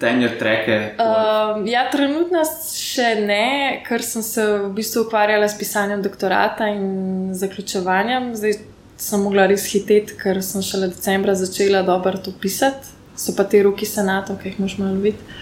tenure 0.00 0.38
treke? 0.38 0.78
Um, 0.98 1.66
ja, 1.66 1.84
trenutno 1.92 2.42
še 2.74 3.14
ne, 3.22 3.82
ker 3.86 4.02
sem 4.02 4.22
se 4.22 4.44
v 4.46 4.72
bistvu 4.74 5.06
ukvarjala 5.06 5.48
s 5.48 5.58
pisanjem 5.58 6.02
doktorata 6.02 6.70
in 6.72 7.34
zaključevanjem. 7.38 8.32
Zdaj 8.38 8.58
sem 8.98 9.22
mogla 9.22 9.46
res 9.50 9.66
hiteti, 9.70 10.16
ker 10.18 10.42
sem 10.42 10.62
šele 10.64 10.90
decembra 10.90 11.36
začela 11.38 11.84
dobro 11.86 12.18
to 12.18 12.34
pisati. 12.40 12.96
So 13.18 13.34
pa 13.34 13.44
te 13.44 13.62
roki 13.66 13.86
senatov, 13.86 14.38
ki 14.42 14.52
jih 14.52 14.60
moš 14.62 14.78
malo 14.78 14.98
videti. 15.02 15.38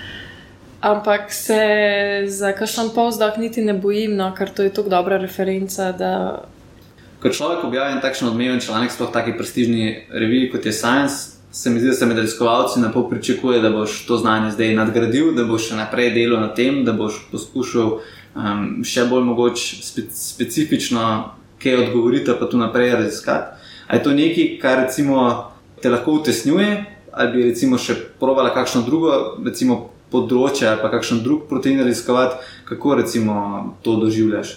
Ampak 0.87 1.33
se 1.35 1.61
za 2.31 2.53
kakšen 2.55 2.93
postdoc 2.95 3.41
niti 3.43 3.63
ne 3.65 3.75
bojim, 3.75 4.15
no, 4.15 4.29
ker 4.39 4.53
to 4.55 4.63
je 4.63 4.71
tako 4.71 4.93
dobra 4.93 5.17
referenca. 5.19 5.91
Da... 5.93 6.11
Ko 7.23 7.33
človek 7.33 7.65
objavi 7.67 7.97
en 7.97 8.03
takšen 8.05 8.29
odmeven 8.29 8.61
članek, 8.63 8.93
sploh 8.95 9.11
taki 9.11 9.35
prestižni 9.35 10.07
reviji 10.15 10.53
kot 10.53 10.67
je 10.67 10.73
Science, 10.77 11.37
se 11.51 11.71
mi 11.71 11.81
zdi, 11.81 11.89
da 11.89 11.95
se 11.95 12.07
med 12.07 12.19
raziskovalci 12.19 12.81
na 12.81 12.93
pol 12.93 13.09
pričakuje, 13.11 13.61
da 13.65 13.71
boš 13.71 14.05
to 14.07 14.17
znanje 14.17 14.53
zdaj 14.55 14.75
nadgradil, 14.77 15.33
da 15.35 15.47
boš 15.49 15.71
še 15.71 15.81
naprej 15.81 16.13
delal 16.15 16.45
na 16.45 16.53
tem, 16.55 16.83
da 16.85 16.93
boš 16.93 17.19
poskušal 17.33 17.91
um, 18.37 18.67
še 18.85 19.07
bolj 19.11 19.25
mogoč 19.25 19.65
spe, 19.83 20.05
specifično 20.13 21.07
kaj 21.63 21.81
odgovoriti, 21.87 22.37
pa 22.39 22.47
tu 22.47 22.61
naprej 22.61 22.93
raziskati. 23.01 23.73
A 23.89 23.97
je 23.97 24.05
to 24.05 24.13
nekaj, 24.13 24.53
kar 24.61 24.85
te 25.83 25.91
lahko 25.91 26.21
utesnjuje, 26.21 26.71
ali 27.13 27.33
bi 27.33 27.49
recimo 27.49 27.81
še 27.81 27.97
provala 28.21 28.53
kakšno 28.55 28.85
drugo, 28.85 29.41
recimo 29.45 29.96
področje 30.13 30.69
ali 30.71 30.81
pa 30.83 30.93
kakšen 30.93 31.23
drug 31.25 31.49
protein 31.51 31.83
raziskovati, 31.83 32.39
kako 32.69 32.95
recimo 33.03 33.35
to 33.83 33.97
doživljaš? 34.03 34.57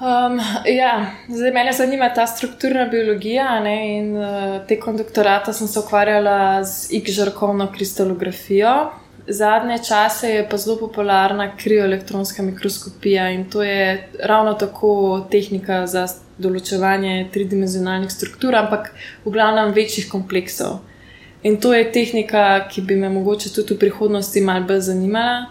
Um, 0.00 0.40
ja, 0.64 1.12
zdaj 1.28 1.52
me 1.52 1.72
zanima 1.72 2.08
ta 2.14 2.26
strukturna 2.26 2.86
biologija. 2.88 3.60
Ne, 3.60 3.98
in, 3.98 4.16
uh, 4.16 4.66
tekom 4.68 4.96
doktorata 4.96 5.52
sem 5.52 5.68
se 5.68 5.78
ukvarjala 5.78 6.64
z 6.64 6.88
X-žarkovno 7.02 7.68
kristalografijo. 7.74 8.90
Zadnje 9.28 9.78
čase 9.84 10.30
je 10.30 10.46
pa 10.48 10.56
zelo 10.56 10.78
popularna 10.78 11.50
krioelektronska 11.56 12.42
mikroskopija 12.42 13.30
in 13.30 13.44
to 13.50 13.62
je 13.62 14.08
ravno 14.24 14.54
tako 14.54 15.26
tehnika 15.30 15.86
za 15.86 16.06
določevanje 16.38 17.28
tridimenzionalnih 17.32 18.10
struktur, 18.10 18.56
ampak 18.56 18.90
v 19.24 19.34
glavnem 19.36 19.74
večjih 19.76 20.08
kompleksov. 20.08 20.80
In 21.42 21.56
to 21.60 21.72
je 21.72 21.92
tehnika, 21.92 22.68
ki 22.68 22.82
bi 22.82 22.96
me 22.96 23.08
mogoče 23.08 23.52
tudi 23.54 23.74
v 23.74 23.78
prihodnosti 23.86 24.40
malce 24.40 24.66
bolj 24.68 24.80
zanimala. 24.80 25.46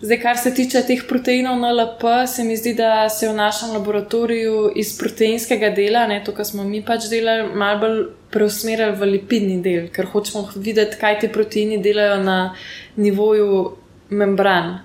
Zdaj, 0.00 0.20
kar 0.22 0.36
se 0.38 0.52
tiče 0.54 0.84
teh 0.86 1.00
proteinov 1.08 1.56
NLP, 1.58 2.02
se 2.26 2.44
mi 2.44 2.56
zdi, 2.56 2.74
da 2.74 3.08
se 3.08 3.28
v 3.28 3.34
našem 3.34 3.72
laboratoriju 3.74 4.70
iz 4.76 4.92
proteinskega 4.98 5.72
dela, 5.74 6.06
ne, 6.06 6.20
to, 6.24 6.32
kar 6.32 6.46
smo 6.46 6.64
mi 6.64 6.84
pač 6.86 7.08
delali, 7.10 7.48
malo 7.54 7.80
bolj 7.82 7.98
preusmerili 8.30 8.94
v 8.94 9.08
lipidni 9.16 9.56
del, 9.62 9.88
ker 9.90 10.06
hočemo 10.06 10.44
videti, 10.54 11.00
kaj 11.00 11.18
ti 11.18 11.32
proteini 11.34 11.80
delajo 11.82 12.20
na 12.22 12.38
nivoju 12.96 13.58
membran. 14.10 14.78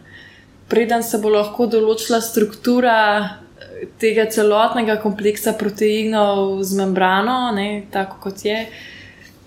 Preden 0.67 1.05
se 1.05 1.21
bo 1.21 1.29
lahko 1.29 1.69
določila 1.69 2.17
struktura 2.21 2.97
eh, 3.21 3.85
tega 4.01 4.25
celotnega 4.33 4.97
kompleksa 5.03 5.53
proteinov 5.59 6.57
z 6.65 6.81
membrano, 6.81 7.37
ne, 7.53 7.83
tako 7.93 8.17
kot 8.25 8.41
je, 8.49 8.65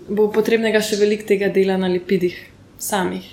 bo 0.09 0.29
potrebnega 0.33 0.81
še 0.81 0.99
veliko 1.01 1.27
tega 1.29 1.49
dela 1.53 1.77
na 1.81 1.91
lipidih 1.91 2.37
samih. 2.79 3.27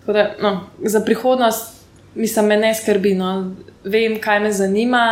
Tako 0.00 0.12
Da, 0.12 0.24
no, 0.42 0.66
za 0.84 1.00
prihodnost, 1.06 1.84
mislim, 2.14 2.46
me 2.46 2.56
ne 2.56 2.74
skrbi. 2.74 3.14
No. 3.14 3.54
Vem, 3.84 4.18
kaj 4.20 4.40
me 4.40 4.52
zanima. 4.52 5.04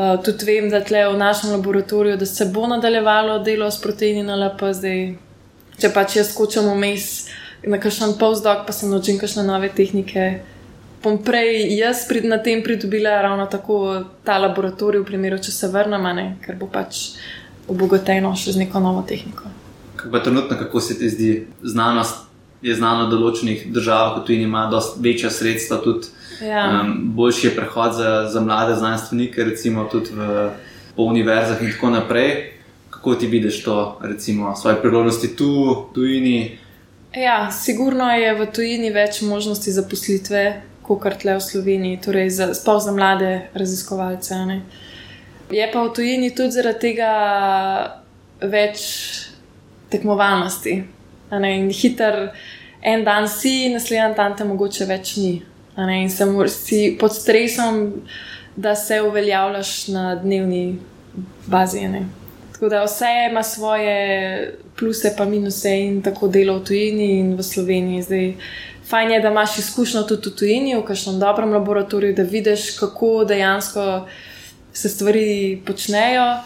Uh, 0.00 0.16
tudi 0.24 0.46
vem, 0.48 0.70
da 0.72 0.80
tle 0.80 1.02
v 1.12 1.18
našem 1.20 1.50
laboratoriju, 1.52 2.16
da 2.16 2.26
se 2.26 2.46
bo 2.48 2.66
nadaljevalo 2.66 3.38
delo 3.44 3.70
s 3.70 3.80
proteini 3.80 4.22
na 4.22 4.36
LP. 4.36 4.70
Zdaj, 4.76 5.02
če 5.80 5.90
pač 5.92 6.16
jaz 6.16 6.30
skočim 6.32 6.68
vmes 6.72 7.28
na 7.66 7.80
kakšen 7.80 8.16
postdoc, 8.20 8.64
pa 8.66 8.72
se 8.72 8.88
naučim 8.88 9.18
kakšne 9.20 9.44
nove 9.44 9.68
tehnike, 9.76 10.30
bom 11.04 11.18
prej 11.24 11.76
jaz 11.76 12.06
prid, 12.08 12.24
na 12.28 12.38
tem 12.42 12.62
pridobila 12.64 13.20
ravno 13.22 13.46
tako 13.46 14.04
ta 14.24 14.38
laboratorij, 14.40 15.02
v 15.02 15.08
primeru, 15.08 15.40
če 15.42 15.52
se 15.52 15.68
vrnem, 15.68 16.08
ne, 16.16 16.26
ker 16.44 16.56
bo 16.60 16.68
pač 16.72 17.10
obogateno 17.68 18.32
še 18.36 18.56
z 18.56 18.64
neko 18.64 18.80
novo 18.80 19.04
tehniko. 19.08 19.49
Kako 20.00 20.12
pa 20.12 20.22
trenutno, 20.22 20.56
kako 20.56 20.80
se 20.80 20.98
ti 20.98 21.08
zdi 21.08 21.46
znanost? 21.62 22.16
Je 22.62 22.74
znano, 22.76 23.06
da 23.08 23.16
v 23.16 23.20
določenih 23.20 23.66
državah, 23.72 24.14
kot 24.18 24.26
tudi 24.28 24.42
ima, 24.44 24.66
dosti 24.72 25.00
večja 25.00 25.30
sredstva, 25.32 25.78
tudi 25.84 26.08
Ja. 26.40 26.80
um, 26.80 27.12
boljši 27.16 27.46
je 27.46 27.54
prehod 27.56 27.94
za, 27.96 28.28
za 28.32 28.40
mlade 28.40 28.74
znanstvenike, 28.76 29.44
recimo 29.44 29.84
tudi 29.92 30.12
v, 30.12 30.50
po 30.96 31.02
univerzah 31.08 31.62
in 31.62 31.72
tako 31.72 31.90
naprej. 31.90 32.52
Kako 32.90 33.14
ti 33.14 33.26
vidiš 33.26 33.62
to, 33.64 33.98
recimo, 34.02 34.56
svoje 34.56 34.76
priložnosti 34.80 35.36
tu, 35.36 35.76
tujini? 35.94 36.58
Ja, 37.16 37.50
sigurno 37.50 38.10
je 38.12 38.34
v 38.34 38.46
tujini 38.52 38.90
več 38.92 39.22
možnosti 39.22 39.72
zaposlitve, 39.72 40.62
kot 40.84 41.00
kar 41.02 41.16
tle 41.16 41.38
v 41.38 41.44
Sloveniji, 41.44 42.00
torej 42.04 42.30
za, 42.30 42.52
sploh 42.54 42.80
za 42.82 42.92
mlade 42.92 43.48
raziskovalce. 43.54 44.34
ne. 44.46 44.62
Je 45.50 45.70
pa 45.72 45.82
v 45.82 45.92
tujini 45.96 46.30
tudi 46.30 46.50
zaradi 46.50 46.78
tega 46.78 47.10
več 48.40 49.29
tekmovalnosti. 49.90 50.82
ne, 51.32 51.56
In 51.56 51.70
hiter 51.70 52.30
en 52.82 53.04
dan 53.04 53.28
si, 53.28 53.68
naslednji 53.68 54.14
dan 54.16 54.36
te 54.36 54.44
mogoče 54.44 54.84
več 54.84 55.16
ni. 55.16 55.42
ne, 55.76 56.02
In 56.02 56.10
se 56.10 56.24
mor- 56.24 56.48
si 56.48 56.96
pod 57.00 57.12
stresom, 57.12 57.92
da 58.56 58.74
se 58.74 59.02
uveljavljaš 59.02 59.88
na 59.88 60.14
dnevni 60.14 60.78
bazi. 61.46 61.88
ne. 61.88 62.02
Tako 62.52 62.68
da 62.68 62.84
vse 62.84 63.04
ima 63.30 63.42
svoje 63.42 63.94
pluse, 64.76 65.14
pa 65.16 65.24
minuse 65.24 65.70
in 65.70 66.02
tako 66.02 66.28
delo 66.28 66.58
v 66.58 66.64
tujini 66.64 67.18
in 67.18 67.36
v 67.36 67.42
Sloveniji. 67.42 68.02
Zdaj, 68.02 68.34
fajn 68.84 69.10
je, 69.10 69.20
da 69.20 69.28
imaš 69.28 69.58
izkušnjo 69.58 70.02
tudi 70.02 70.28
v 70.28 70.34
tujini, 70.34 70.74
v 70.74 70.82
kakšnem 70.82 71.18
dobrem 71.18 71.52
laboratoriju, 71.52 72.14
da 72.14 72.22
vidiš, 72.22 72.70
kako 72.72 73.24
dejansko 73.24 74.06
se 74.72 74.88
stvari 74.88 75.62
počnejo. 75.66 76.36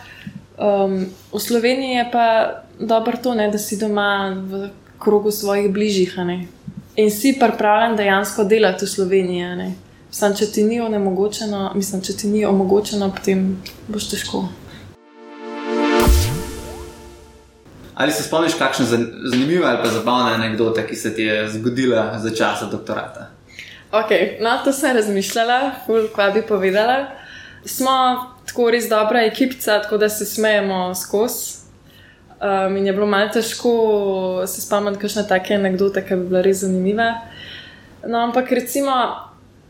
Um, 0.58 1.06
v 1.32 1.40
Sloveniji 1.40 1.96
je 1.96 2.08
pa 2.12 2.26
dobro 2.78 3.16
to, 3.22 3.34
ne, 3.34 3.50
da 3.50 3.58
si 3.58 3.76
doma 3.76 4.30
v 4.38 4.68
krogu 4.98 5.30
svojih 5.30 5.72
bližjih 5.72 6.18
ne. 6.18 6.46
in 6.96 7.10
si 7.10 7.36
pripravljen 7.40 7.96
dejansko 7.96 8.44
delati 8.44 8.84
v 8.84 8.88
Sloveniji. 8.88 9.72
Sam, 10.10 10.34
če 10.34 10.46
ti 10.46 10.62
ni 10.62 10.80
onemogočeno, 10.80 11.72
mislim, 11.74 12.02
če 12.02 12.12
ti 12.16 12.28
ni 12.28 12.44
omogočeno, 12.46 13.10
potem 13.10 13.62
boš 13.88 14.10
težko. 14.10 14.44
Ali 17.94 18.12
se 18.12 18.22
spomniš 18.22 18.54
kakšne 18.54 18.86
zan- 18.86 19.10
zanimive 19.30 19.66
ali 19.66 19.78
pa 19.82 19.90
zabavne 19.90 20.34
anekdote, 20.34 20.86
ki 20.86 20.96
se 20.96 21.14
ti 21.14 21.22
je 21.22 21.48
zgodila 21.50 22.18
za 22.18 22.30
časa 22.30 22.66
doktorata? 22.70 23.30
Ok, 23.92 24.10
no, 24.40 24.58
to 24.64 24.72
sem 24.72 24.96
razmišljala, 24.96 25.72
ful, 25.86 26.08
kva 26.14 26.30
bi 26.30 26.42
povedala. 26.42 27.06
Smo 27.64 28.33
tako 28.46 28.70
res 28.70 28.88
dobra 28.88 29.24
ekipica, 29.24 29.80
tako 29.82 29.98
da 29.98 30.08
se 30.08 30.26
smejemo 30.26 30.94
skozi. 30.94 31.64
Um, 32.44 32.76
in 32.76 32.86
je 32.86 32.92
bilo 32.92 33.06
malo 33.06 33.30
težko 33.32 33.70
se 34.46 34.60
spomniti, 34.60 35.00
kakšne 35.00 35.22
take 35.28 35.54
anekdote, 35.54 36.02
ki 36.04 36.18
bi 36.18 36.26
bile 36.28 36.42
res 36.44 36.60
zanimive. 36.60 37.06
No, 38.04 38.18
ampak 38.18 38.50
recimo, 38.52 38.94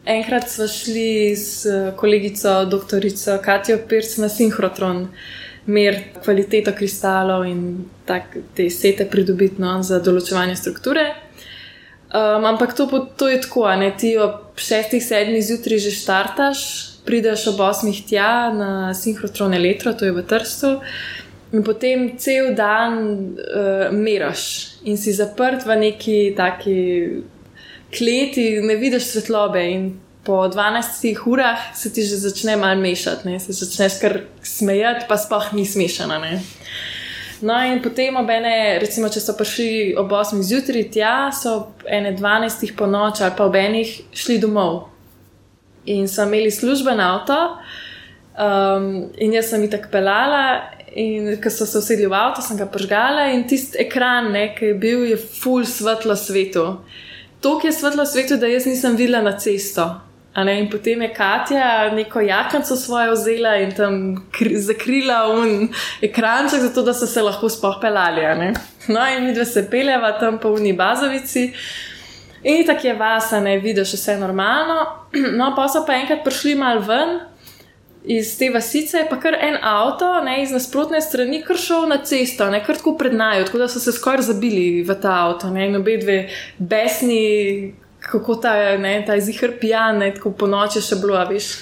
enkrat 0.05 0.49
smo 0.51 0.67
šli 0.67 1.37
s 1.37 1.67
kolegico, 1.97 2.65
doktorico 2.65 3.39
Katijo 3.45 3.79
Pirc 3.89 4.17
na 4.19 4.29
sinhrotron, 4.29 5.07
mer 5.67 6.01
kvaliteto 6.25 6.73
kristalov 6.77 7.47
in 7.47 7.85
tak, 8.09 8.37
te 8.57 8.67
sete 8.71 9.07
pridobiti 9.09 9.63
no, 9.63 9.77
za 9.83 10.01
določevanje 10.03 10.57
strukture. 10.59 11.07
Um, 12.15 12.45
ampak 12.47 12.75
to, 12.75 12.87
to 13.17 13.29
je 13.29 13.41
tako, 13.43 13.69
ne 13.79 13.93
ti 13.99 14.17
ob 14.19 14.59
šestih, 14.61 15.03
sedmih 15.03 15.43
zjutraj 15.47 15.81
že 15.83 15.95
štartaš, 15.95 16.61
prideš 17.05 17.47
ob 17.53 17.61
osmih 17.61 18.01
tja 18.09 18.51
na 18.55 18.95
sinhrotron 18.95 19.55
elektro, 19.55 19.93
to 19.93 20.09
je 20.09 20.13
v 20.13 20.25
Trstu. 20.27 20.79
In 21.55 21.63
potem 21.63 22.17
cel 22.19 22.55
dan 22.59 22.97
uh, 23.39 23.93
meraš 23.95 24.75
in 24.83 24.99
si 24.99 25.13
zaprt 25.15 25.67
v 25.67 25.77
neki 25.79 26.19
taki 26.37 26.79
kleti, 27.95 28.59
ne 28.65 28.77
vidiš 28.77 29.13
svetlobe. 29.13 29.63
In 29.71 29.93
po 30.25 30.49
12 30.49 31.21
urah 31.27 31.77
se 31.77 31.93
ti 31.93 32.03
že 32.03 32.17
začne 32.17 32.57
malo 32.57 32.81
mešati, 32.81 33.29
ne? 33.29 33.41
se 33.41 33.53
začneš 33.53 34.01
kar 34.01 34.21
smejati, 34.43 35.05
pa 35.09 35.17
sploh 35.17 35.53
ni 35.53 35.67
smešana. 35.67 36.19
Ne? 36.19 36.43
No, 37.45 37.59
in 37.61 37.83
potem 37.83 38.17
ob 38.17 38.31
ene, 38.31 38.79
recimo, 38.81 39.11
če 39.13 39.21
so 39.21 39.35
prišli 39.37 39.95
ob 40.01 40.13
8 40.17 40.41
zjutraj 40.43 40.89
tja, 40.91 41.15
so 41.35 41.55
ob 41.59 41.85
ene 41.85 42.15
12 42.17 42.73
po 42.79 42.89
noč 42.89 43.21
ali 43.21 43.37
pa 43.37 43.45
ob 43.45 43.55
enih 43.59 43.91
šli 44.17 44.39
domov. 44.41 44.94
In 45.87 46.09
so 46.09 46.23
imeli 46.23 46.51
služben 46.51 47.01
avto, 47.01 47.37
um, 48.39 49.11
in 49.19 49.33
jaz 49.33 49.51
sem 49.51 49.63
jih 49.63 49.75
tako 49.77 49.93
pelala. 49.93 50.45
In 50.95 51.41
ko 51.43 51.51
so 51.51 51.67
se 51.67 51.81
usedli 51.81 52.07
v 52.07 52.15
avto, 52.15 52.43
sem 52.43 52.57
ga 52.57 52.69
požgala 52.71 53.27
in 53.35 53.49
tisti 53.51 53.81
ekran, 53.83 54.31
ne, 54.33 54.47
ki 54.55 54.69
je 54.69 54.75
bil, 54.79 55.05
je 55.11 55.17
full 55.19 55.67
svetlo 55.67 56.15
svetu. 56.17 56.69
To, 57.43 57.59
ki 57.59 57.67
je 57.67 57.73
svetlo 57.81 58.07
svetu, 58.07 58.39
da 58.39 58.47
jaz 58.47 58.69
nisem 58.71 58.95
videla 58.97 59.21
na 59.25 59.35
cesto. 59.39 59.89
In 60.35 60.71
potem 60.71 61.03
je 61.03 61.15
Katja 61.15 61.91
neko 61.95 62.21
jakanco 62.21 62.77
svojo 62.77 63.13
vzela 63.13 63.57
in 63.57 63.75
tam 63.75 64.17
zakrila 64.57 65.29
un 65.31 65.69
ekranček, 66.03 66.61
zato 66.61 66.83
da 66.83 66.95
so 66.95 67.07
se 67.07 67.23
lahko 67.23 67.49
spohpelali. 67.49 68.55
No, 68.89 69.01
in 69.17 69.27
mi 69.27 69.35
dve 69.35 69.45
se 69.45 69.67
peljeva 69.71 70.19
tam 70.19 70.39
po 70.39 70.49
uni 70.49 70.73
bazovici. 70.73 71.53
In 72.45 72.67
tako 72.67 72.87
je 72.87 72.95
vas, 72.95 73.31
ne 73.43 73.59
vidiš 73.59 73.95
vse 73.97 74.17
normalno. 74.21 74.87
No, 75.39 75.53
pa 75.57 75.69
so 75.69 75.85
pa 75.87 75.97
enkrat 75.97 76.25
prišli 76.25 76.55
mal 76.59 76.83
ven 76.85 77.21
iz 78.05 78.35
te 78.39 78.51
vasice, 78.53 79.07
pa 79.11 79.17
kar 79.21 79.37
en 79.41 79.57
avto, 79.63 80.11
ne 80.25 80.43
iz 80.43 80.53
nasprotne 80.53 81.01
strani, 81.01 81.41
kar 81.47 81.57
šel 81.57 81.87
na 81.89 82.03
cesto, 82.05 82.51
ne 82.53 82.61
kar 82.65 82.77
tako 82.77 82.97
pred 83.01 83.15
nami, 83.17 83.47
tako 83.49 83.63
da 83.63 83.69
so 83.69 83.81
se 83.81 83.95
skoraj 83.97 84.27
zabili 84.29 84.83
v 84.85 84.97
ta 85.01 85.15
avto. 85.25 85.49
Ne, 85.51 85.71
in 85.71 85.79
obe 85.81 85.97
dve 86.03 86.19
besni, 86.59 87.75
kako 88.05 88.37
ta 88.45 88.57
je, 88.57 88.79
ne, 88.79 88.99
ta 89.07 89.17
je 89.17 89.25
zihar 89.31 89.57
pijan, 89.61 90.03
ne, 90.05 90.13
tako 90.15 90.35
po 90.37 90.47
noči 90.51 90.85
še 90.85 91.01
bilo, 91.01 91.21
veš. 91.31 91.53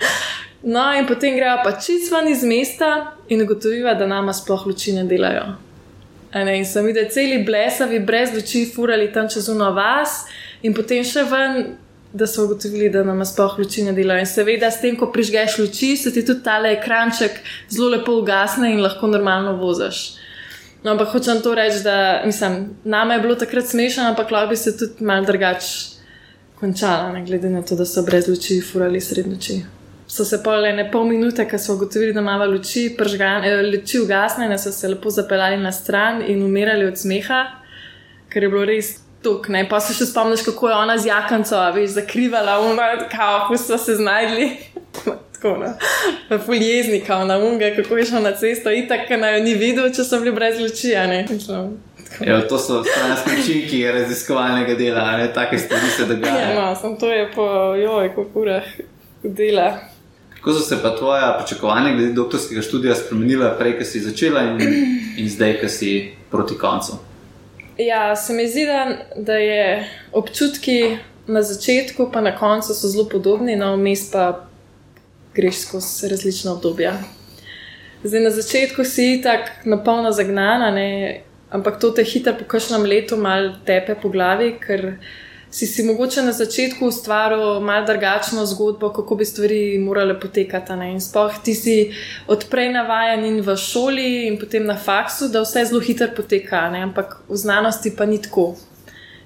No, 0.66 0.82
in 0.98 1.06
potem 1.06 1.36
grejo 1.38 1.60
pa 1.62 1.76
čist 1.78 2.10
ven 2.10 2.26
iz 2.26 2.40
mesta 2.42 3.12
in 3.30 3.44
ugotovijo, 3.44 3.92
da 3.94 4.06
nama 4.10 4.32
sploh 4.34 4.64
luči 4.66 4.96
ne 4.96 5.04
delajo. 5.06 5.44
Ne, 6.34 6.58
in 6.58 6.64
sem 6.68 6.84
videl 6.84 7.08
celi 7.10 7.42
blesavi, 7.44 8.00
brez 8.04 8.34
luči, 8.34 8.66
furali 8.74 9.12
tam 9.12 9.28
čez 9.28 9.48
uno 9.48 9.70
vas, 9.72 10.24
in 10.62 10.74
potem 10.74 11.04
še 11.04 11.24
ven 11.30 11.76
da 12.16 12.26
so 12.26 12.44
ugotovili, 12.44 12.90
da 12.90 13.02
nam 13.04 13.24
sploh 13.24 13.58
luči 13.58 13.82
ne 13.84 13.92
delajo. 13.92 14.24
In 14.24 14.28
seveda, 14.30 14.70
s 14.70 14.80
tem, 14.80 14.96
ko 14.96 15.10
prižgeš 15.12 15.58
luči, 15.58 15.96
se 15.96 16.12
ti 16.12 16.24
tudi 16.24 16.42
tale 16.44 16.72
ekranček 16.78 17.40
zelo 17.68 17.90
lepo 17.92 18.16
ugasne 18.22 18.72
in 18.72 18.80
lahko 18.80 19.10
normalno 19.10 19.56
voziš. 19.60 20.16
No, 20.84 20.94
ampak 20.94 21.12
hočem 21.12 21.42
to 21.42 21.54
reči, 21.54 21.82
da 21.84 22.22
mislim, 22.24 22.76
nama 22.84 23.14
je 23.14 23.20
bilo 23.20 23.34
takrat 23.34 23.66
smešno, 23.66 24.04
ampak 24.12 24.30
lahko 24.30 24.54
bi 24.54 24.56
se 24.56 24.76
tudi 24.78 25.04
mal 25.04 25.24
drugače 25.24 25.96
končala, 26.60 27.12
ne 27.12 27.24
glede 27.24 27.50
na 27.50 27.62
to, 27.62 27.76
da 27.76 27.84
so 27.84 28.02
brez 28.02 28.28
luči 28.28 28.60
furali 28.60 29.00
sred 29.00 29.28
noči. 29.28 29.60
So 30.16 30.24
se 30.24 30.38
pa 30.42 30.54
le 30.56 30.70
ne 30.72 30.86
pol 30.90 31.04
minute, 31.04 31.44
ko 31.44 31.58
so 31.60 31.74
ugotovili, 31.74 32.14
da 32.16 32.22
imamo 32.22 32.46
luči, 32.48 32.86
pržgane, 32.98 33.50
eh, 33.52 33.62
luči 33.62 33.98
ugasne, 34.00 34.58
so 34.58 34.70
se 34.72 34.88
lepo 34.88 35.10
zapeljali 35.10 35.56
na 35.60 35.72
stran 35.72 36.22
in 36.26 36.42
umirali 36.42 36.86
od 36.86 36.96
smeha, 36.98 37.40
ker 38.32 38.42
je 38.42 38.48
bilo 38.48 38.64
res 38.64 38.94
tuk, 39.22 39.48
ne? 39.52 39.66
pa 39.68 39.80
se 39.80 39.92
še 39.92 40.06
spomniš, 40.08 40.46
kako 40.46 40.70
je 40.70 40.74
ona 40.74 40.94
z 40.98 41.10
jakanco, 41.10 41.60
veš, 41.74 41.90
zakrivala, 41.98 42.54
umrla, 42.64 43.08
kako 43.12 43.58
so 43.60 43.76
se 43.78 43.98
znašli. 44.00 44.48
Tako, 45.36 45.50
no. 45.60 45.74
Fuljezni, 46.46 47.02
kao 47.04 47.26
na 47.28 47.36
unge, 47.36 47.74
kako 47.76 47.98
je 47.98 48.06
šel 48.08 48.22
na 48.24 48.32
cesto, 48.32 48.72
in 48.72 48.86
tako 48.88 49.18
naj 49.20 49.34
jo 49.34 49.42
ni 49.44 49.52
videl, 49.54 49.90
če 49.92 50.04
so 50.08 50.16
bili 50.22 50.32
brez 50.32 50.56
luči. 50.56 50.94
Ja, 50.96 52.38
to 52.48 52.56
so 52.58 52.78
stranski 52.86 53.34
učinki 53.42 53.82
raziskovalnega 53.92 54.78
dela, 54.80 55.04
ne 55.20 55.26
take 55.36 55.58
stvari 55.60 55.90
se 55.96 56.06
dogajajo. 56.08 56.40
Ja, 56.40 56.54
no, 56.56 56.70
sem 56.80 56.96
to 56.96 57.12
je 57.12 57.28
po 57.34 57.44
joj, 57.76 58.08
kako 58.16 58.46
urah 58.46 58.72
dela. 59.22 59.68
Kako 60.46 60.58
so 60.58 60.64
se 60.64 60.82
pa 60.82 60.96
tvoja 60.96 61.38
pričakovanja 61.38 61.94
glede 61.94 62.12
doktorskega 62.12 62.62
študija 62.62 62.94
spremenila, 62.94 63.48
prej, 63.58 63.72
ko 63.78 63.84
si 63.84 64.00
začela 64.00 64.42
in, 64.42 64.60
in 65.18 65.28
zdaj, 65.28 65.56
ko 65.60 65.68
si 65.68 66.12
proti 66.30 66.54
koncu? 66.54 66.92
Ja, 67.78 68.16
se 68.16 68.32
mi 68.32 68.46
zdi, 68.48 68.62
da, 68.66 68.96
da 69.16 69.32
je 69.32 69.88
občutki 70.12 70.96
na 71.26 71.42
začetku, 71.42 72.10
pa 72.12 72.20
na 72.20 72.36
koncu 72.38 72.74
so 72.74 72.86
zelo 72.88 73.08
podobni, 73.08 73.56
no, 73.56 73.72
vmes 73.74 74.04
pa 74.12 74.46
greš 75.34 75.64
skozi 75.64 76.08
različna 76.14 76.52
obdobja. 76.52 76.94
Zdaj, 78.04 78.20
na 78.20 78.30
začetku 78.30 78.84
si 78.84 79.20
tako 79.22 79.50
napolno 79.74 80.12
zagnana, 80.12 80.70
ne, 80.70 81.22
ampak 81.50 81.80
to 81.80 81.90
te 81.90 82.04
hitro 82.04 82.36
po 82.38 82.46
kažem 82.46 82.86
letu 82.86 83.16
malo 83.16 83.56
tepe 83.66 83.98
po 84.02 84.14
glavi, 84.14 84.54
ker 84.62 84.92
si 85.50 85.66
si 85.66 85.82
mogoče 85.82 86.22
na 86.22 86.32
začetku 86.32 86.86
ustvaril 86.86 87.60
malo 87.60 87.86
drugačno 87.86 88.46
zgodbo, 88.46 88.90
kako 88.92 89.14
bi 89.14 89.24
stvari 89.24 89.78
morale 89.78 90.20
potekati. 90.20 90.72
Ne? 90.72 90.92
In 90.92 91.00
spoh 91.00 91.32
ti 91.44 91.54
si 91.54 91.76
odprej 92.26 92.72
navajen 92.72 93.24
in 93.24 93.40
v 93.40 93.56
šoli, 93.56 94.26
in 94.26 94.38
potem 94.38 94.66
na 94.66 94.76
faksu, 94.76 95.28
da 95.28 95.44
vse 95.44 95.64
zelo 95.64 95.80
hitro 95.80 96.08
poteka, 96.16 96.68
ne? 96.70 96.82
ampak 96.82 97.20
v 97.28 97.36
znanosti 97.36 97.94
pa 97.96 98.06
ni 98.06 98.22
tako. 98.22 98.54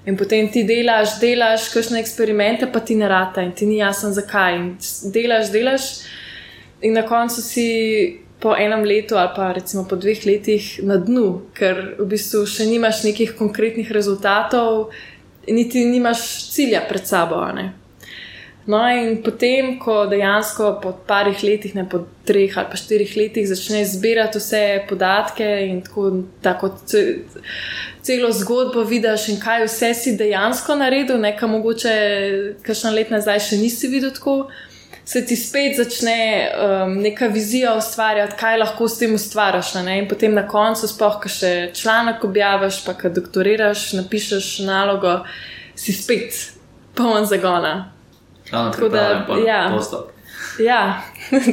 In 0.05 0.17
potem 0.17 0.49
ti 0.49 0.63
delaš, 0.65 1.19
delaš, 1.21 1.69
kakšne 1.73 1.99
eksperimente, 2.01 2.65
pa 2.73 2.79
ti 2.79 2.95
ne 2.97 3.07
rata 3.09 3.43
in 3.45 3.51
ti 3.53 3.67
ni 3.69 3.77
jasno, 3.77 4.09
zakaj. 4.13 4.57
In 4.57 4.67
delaš, 5.13 5.51
delaš, 5.53 5.87
in 6.81 6.97
na 6.97 7.05
koncu 7.07 7.41
si. 7.41 7.67
Po 8.41 8.55
enem 8.57 8.81
letu, 8.81 9.13
ali 9.21 9.29
pa 9.35 9.51
recimo 9.53 9.83
po 9.85 9.93
dveh 10.01 10.23
letih, 10.25 10.79
na 10.81 10.95
dnu, 10.97 11.53
ker 11.53 11.77
v 11.99 12.07
bistvu 12.09 12.39
še 12.49 12.65
nimaš 12.65 13.03
nekih 13.05 13.35
konkretnih 13.37 13.91
rezultatov, 13.93 14.89
niti 15.47 15.85
nimaš 15.85 16.49
cilja 16.51 16.81
pred 16.89 17.07
sabo. 17.07 17.45
No, 18.65 18.77
in 18.93 19.23
potem, 19.25 19.79
ko 19.81 20.05
dejansko 20.05 20.75
po 20.83 20.91
parih 21.07 21.39
letih, 21.43 21.73
ne 21.75 21.87
po 21.89 22.03
treh 22.29 22.53
ali 22.57 22.69
pa 22.69 22.77
štirih 22.77 23.15
letih, 23.17 23.47
začneš 23.49 23.95
zbirati 23.95 24.37
vse 24.37 24.61
podatke 24.89 25.47
in 25.65 25.81
tako, 25.81 26.11
tako 26.45 26.69
celo 28.05 28.29
zgodbo 28.31 28.83
vidiš, 28.85 29.31
in 29.33 29.39
kaj 29.41 29.65
vse 29.65 29.93
si 29.97 30.13
dejansko 30.17 30.77
naredil, 30.77 31.17
nekaj 31.23 31.49
mogoče, 31.49 31.95
kakšno 32.61 32.93
let 32.93 33.09
nazaj 33.09 33.41
še 33.49 33.57
nisi 33.63 33.89
videl 33.89 34.13
tako 34.13 34.43
se 35.05 35.25
ti 35.25 35.35
spet 35.35 35.77
začne 35.77 36.51
um, 36.51 36.93
neka 37.01 37.27
vizija 37.27 37.75
ustvarjati, 37.77 38.35
kaj 38.39 38.57
lahko 38.57 38.87
s 38.87 38.97
tem 38.97 39.15
ustvariš. 39.15 39.73
In 39.75 40.07
potem 40.09 40.33
na 40.33 40.47
koncu, 40.47 40.87
spoh, 40.87 41.19
ki 41.23 41.29
še 41.29 41.51
članek 41.75 42.23
objaviš, 42.23 42.83
pa 42.85 42.93
ki 42.97 43.13
doktoriraš, 43.15 43.91
napišeš 43.99 44.51
nalogo, 44.67 45.21
si 45.75 45.93
spet 45.93 46.37
poln 46.95 47.25
zagona. 47.25 47.91
Tako 48.51 48.89
da, 48.89 49.25
ja. 49.47 49.63
Ja, 50.59 51.01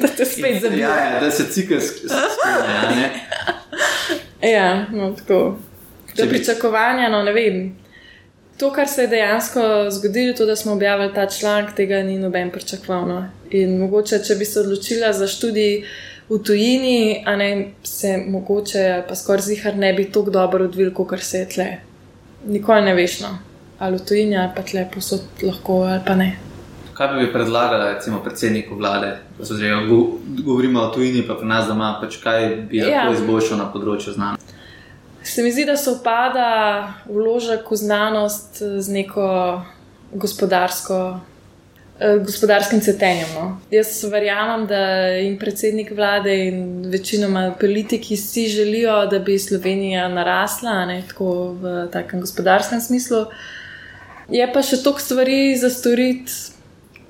da 0.03 0.09
te 0.09 0.25
spet 0.25 0.63
zabijajo. 0.63 0.95
Ja, 0.95 1.11
ja, 1.15 1.21
da 1.21 1.31
se 1.31 1.45
ciklus 1.53 1.93
spremenja. 2.05 3.09
Ja, 4.43 4.87
no, 4.93 5.13
tako. 5.19 5.59
Če 6.17 6.27
pričakovanja, 6.29 7.09
no 7.13 7.23
ne 7.23 7.33
vem 7.33 7.59
to, 8.59 8.73
kar 8.73 8.89
se 8.89 9.03
je 9.03 9.09
dejansko 9.09 9.61
zgodilo, 9.91 10.35
to, 10.37 10.47
da 10.47 10.57
smo 10.57 10.73
objavili 10.73 11.15
ta 11.15 11.27
članek, 11.27 11.75
tega 11.75 12.03
ni 12.03 12.19
noben 12.19 12.51
pričakoval. 12.51 13.09
No. 13.09 13.25
In 13.51 13.79
mogoče, 13.79 14.19
če 14.25 14.35
bi 14.35 14.45
se 14.45 14.61
odločila 14.61 15.13
za 15.13 15.27
študij 15.27 15.85
v 16.29 16.39
tujini, 16.45 17.23
a 17.27 17.37
ne 17.37 17.71
se 17.85 18.17
mogoče, 18.27 19.05
pa 19.09 19.15
skoraj 19.15 19.47
zihar 19.47 19.77
ne 19.77 19.93
bi 19.93 20.11
tako 20.13 20.31
dobro 20.31 20.65
odvil, 20.65 20.93
kot 20.95 21.21
se 21.23 21.39
je 21.39 21.49
tle. 21.49 21.69
Nikoli 22.47 22.83
ne 22.83 22.95
veš, 22.95 23.21
no. 23.21 23.39
ali 23.79 23.97
v 23.97 24.05
tujini, 24.09 24.37
ali 24.37 24.51
pa 24.57 24.63
tle 24.63 24.89
posod 24.95 25.23
lahko, 25.43 25.83
ali 25.87 26.03
pa 26.07 26.15
ne. 26.15 26.37
Kaj 26.95 27.15
bi 27.15 27.33
predlagala, 27.33 27.93
recimo, 27.95 28.19
predsedniku 28.25 28.75
vlade, 28.75 29.17
da 29.39 29.45
se 29.45 29.55
že 29.55 29.71
govorimo 30.45 30.81
o 30.81 30.91
tujini, 30.95 31.23
pa 31.27 31.35
pri 31.35 31.47
nas 31.47 31.67
doma, 31.67 31.99
pač 32.01 32.19
kaj 32.23 32.57
bi 32.71 32.83
lahko 32.83 33.13
ja. 33.13 33.19
izboljšal 33.21 33.59
na 33.59 33.71
področju 33.73 34.19
znanja? 34.19 34.58
Se 35.29 35.43
mi 35.43 35.53
zdi, 35.53 35.65
da 35.65 35.77
se 35.77 35.91
upada 35.91 36.95
vložek 37.07 37.71
v 37.71 37.77
znanost 37.77 38.63
z 38.79 38.89
neko 38.89 39.61
gospodarsko 40.13 41.21
eh, 42.01 42.17
gospodarskim 42.25 42.81
cvetenjem. 42.81 43.29
No. 43.35 43.59
Jaz 43.71 44.05
verjamem, 44.09 44.65
da 44.67 44.81
in 45.21 45.37
predsednik 45.39 45.91
vlade 45.93 46.33
in 46.47 46.87
večinoma 46.91 47.55
politiki 47.61 48.17
si 48.17 48.47
želijo, 48.49 49.07
da 49.07 49.19
bi 49.19 49.39
Slovenija 49.39 50.09
narasla, 50.09 50.87
ne 50.87 51.03
tako 51.09 51.53
v 51.61 51.89
takem 51.93 52.21
gospodarskem 52.21 52.81
smislu. 52.81 53.27
Je 54.33 54.47
pa 54.53 54.63
še 54.63 54.81
toliko 54.81 55.01
stvari 55.01 55.57
za 55.61 55.69
storiti, 55.71 56.33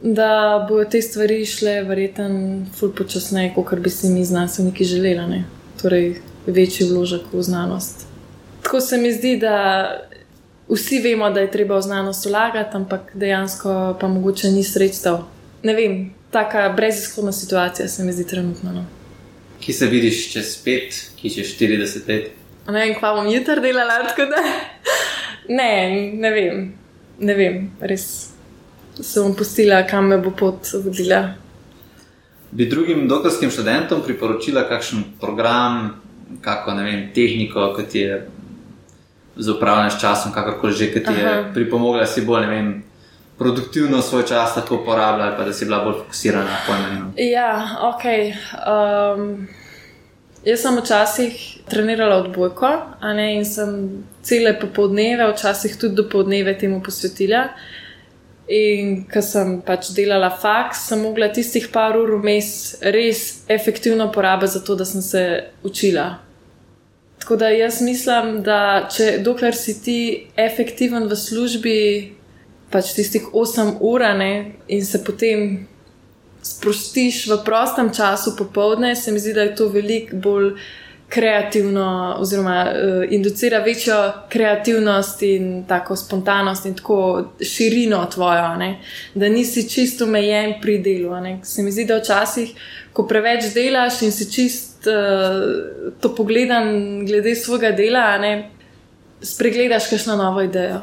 da 0.02 0.66
bodo 0.68 0.90
te 0.90 1.02
stvari 1.02 1.44
šle 1.46 1.84
verjetno 1.86 2.66
ful 2.74 2.90
počasneje, 2.94 3.54
kot 3.54 3.78
bi 3.78 3.90
si 3.90 4.10
mi 4.10 4.24
znanstveniki 4.24 4.84
želeli. 4.84 5.44
Torej, 5.82 6.20
večji 6.46 6.88
vložek 6.90 7.32
v 7.32 7.42
znanost. 7.42 8.06
Tako 8.62 8.80
se 8.80 8.98
mi 8.98 9.12
zdi, 9.12 9.36
da 9.36 9.86
vsi 10.68 11.00
vemo, 11.04 11.30
da 11.30 11.40
je 11.40 11.50
treba 11.50 11.78
v 11.78 11.82
znanost 11.82 12.26
vlagati, 12.26 12.76
ampak 12.76 13.12
dejansko 13.14 13.96
pa 14.00 14.08
mogoče 14.08 14.50
ni 14.50 14.64
sredstev. 14.64 15.22
Ne 15.62 15.74
vem, 15.74 16.10
taka 16.30 16.68
brezizhodna 16.76 17.32
situacija 17.32 17.88
se 17.88 18.04
mi 18.04 18.12
zdi 18.12 18.26
trenutno. 18.26 18.72
No. 18.72 18.84
Ki 19.60 19.72
se 19.72 19.86
vidiš 19.86 20.32
čez 20.32 20.56
pet, 20.64 20.98
ki 21.16 21.30
čez 21.30 21.54
40 21.54 22.08
let? 22.08 22.34
Ne 22.68 22.80
vem, 22.80 22.98
kva 22.98 23.14
bom 23.14 23.30
jutri 23.30 23.60
delala, 23.60 24.02
tako 24.10 24.28
da 24.30 24.42
ne, 25.48 25.72
ne 26.14 26.30
vem 26.30 26.68
ne 27.18 27.34
vem, 27.34 27.58
res 27.80 28.04
se 28.98 29.20
bom 29.20 29.34
pustila, 29.36 29.82
kam 29.86 30.10
me 30.12 30.18
bo 30.22 30.32
pot 30.34 30.70
vodila. 30.84 31.22
Bi 32.50 32.66
drugim 32.66 33.08
doktorskim 33.08 33.50
študentom 33.50 34.02
priporočila 34.04 34.64
kakšen 34.68 35.04
program, 35.20 36.00
kako 36.40 36.74
ne 36.74 36.84
vem, 36.84 37.06
tehniko, 37.14 37.72
kot 37.76 37.94
je 37.94 38.26
za 39.36 39.54
upravljanje 39.54 39.90
s 39.90 40.00
časom, 40.00 40.32
kakorkoli 40.32 40.72
že, 40.72 40.92
ki 40.92 41.04
ti 41.04 41.12
je 41.12 41.44
pripomogla, 41.54 42.00
da 42.00 42.06
si 42.06 42.24
bolj 42.24 42.46
ne 42.46 42.50
vem. 42.50 42.70
Produktivno 43.38 44.02
svoj 44.02 44.24
čas 44.26 44.54
tako 44.54 44.80
uporabljala, 44.82 45.36
pa 45.36 45.44
da 45.44 45.52
si 45.52 45.64
bila 45.64 45.84
bolj 45.84 46.00
fokusirana 46.00 46.44
na 46.44 46.58
pojmu. 46.66 47.12
Ja, 47.16 47.78
ok. 47.86 48.04
Um, 48.66 49.48
Jaz 50.44 50.62
sem 50.62 50.76
včasih 50.78 51.40
trenirala 51.68 52.16
odbojko, 52.22 52.68
ne, 53.14 53.26
in 53.36 53.44
sem 53.44 53.72
cele 54.22 54.54
popoldneve, 54.60 55.26
včasih 55.32 55.74
tudi 55.76 55.98
do 55.98 56.04
popoldneve 56.06 56.54
temu 56.58 56.78
posvetila. 56.82 57.48
In 58.48 59.02
ko 59.12 59.20
sem 59.20 59.58
pač 59.60 59.90
delala 59.92 60.30
faks, 60.32 60.86
sem 60.88 61.02
mogla 61.04 61.28
tistih 61.28 61.66
par 61.72 61.98
ur 62.00 62.14
vmes 62.22 62.78
res 62.80 63.42
efektivno 63.52 64.08
porabiti 64.12 64.54
za 64.56 64.62
to, 64.64 64.76
da 64.78 64.86
sem 64.88 65.04
se 65.04 65.24
učila. 65.62 66.06
Tako 67.20 67.36
da 67.36 67.50
jaz 67.52 67.82
mislim, 67.84 68.38
da 68.42 68.88
če 68.88 69.18
dokler 69.20 69.56
si 69.56 69.74
ti 69.84 70.00
efektiven 70.36 71.10
v 71.10 71.18
službi, 71.18 71.80
pač 72.72 72.94
tistih 72.96 73.28
8 73.36 73.82
ur, 73.84 74.04
ne, 74.16 74.32
in 74.68 74.84
se 74.84 75.02
potem 75.04 75.66
sprostiš 76.40 77.26
v 77.28 77.42
prostem 77.44 77.92
času 77.92 78.36
popovdne, 78.38 78.94
se 78.96 79.12
mi 79.12 79.20
zdi, 79.20 79.34
da 79.36 79.44
je 79.44 79.56
to 79.60 79.68
veliko 79.68 80.16
bolj 80.16 80.54
kreativno, 81.08 82.16
oziroma 82.18 82.66
uh, 82.66 83.12
inducira 83.12 83.58
večjo 83.58 84.12
kreativnost 84.28 85.22
in 85.22 85.64
tako 85.68 85.96
spontanost 85.96 86.66
in 86.66 86.74
tako 86.74 87.24
širino 87.40 88.06
tvojo, 88.14 88.56
ne? 88.56 88.80
da 89.14 89.28
nisi 89.28 89.68
čisto 89.68 90.04
omejen 90.04 90.54
pri 90.62 90.78
delu. 90.78 91.20
Ne? 91.20 91.38
Se 91.42 91.62
mi 91.62 91.72
zdi, 91.72 91.84
da 91.84 91.96
včasih, 91.96 92.52
ko 92.92 93.06
preveč 93.06 93.48
delaš 93.54 94.02
in 94.02 94.12
si 94.12 94.32
čist 94.32 94.86
uh, 94.86 95.94
to 96.00 96.14
pogledan 96.14 97.06
glede 97.06 97.34
svojega 97.34 97.72
dela, 97.76 98.18
ne? 98.18 98.50
spregledaš 99.22 99.90
kakšno 99.90 100.16
novo 100.16 100.42
idejo 100.42 100.80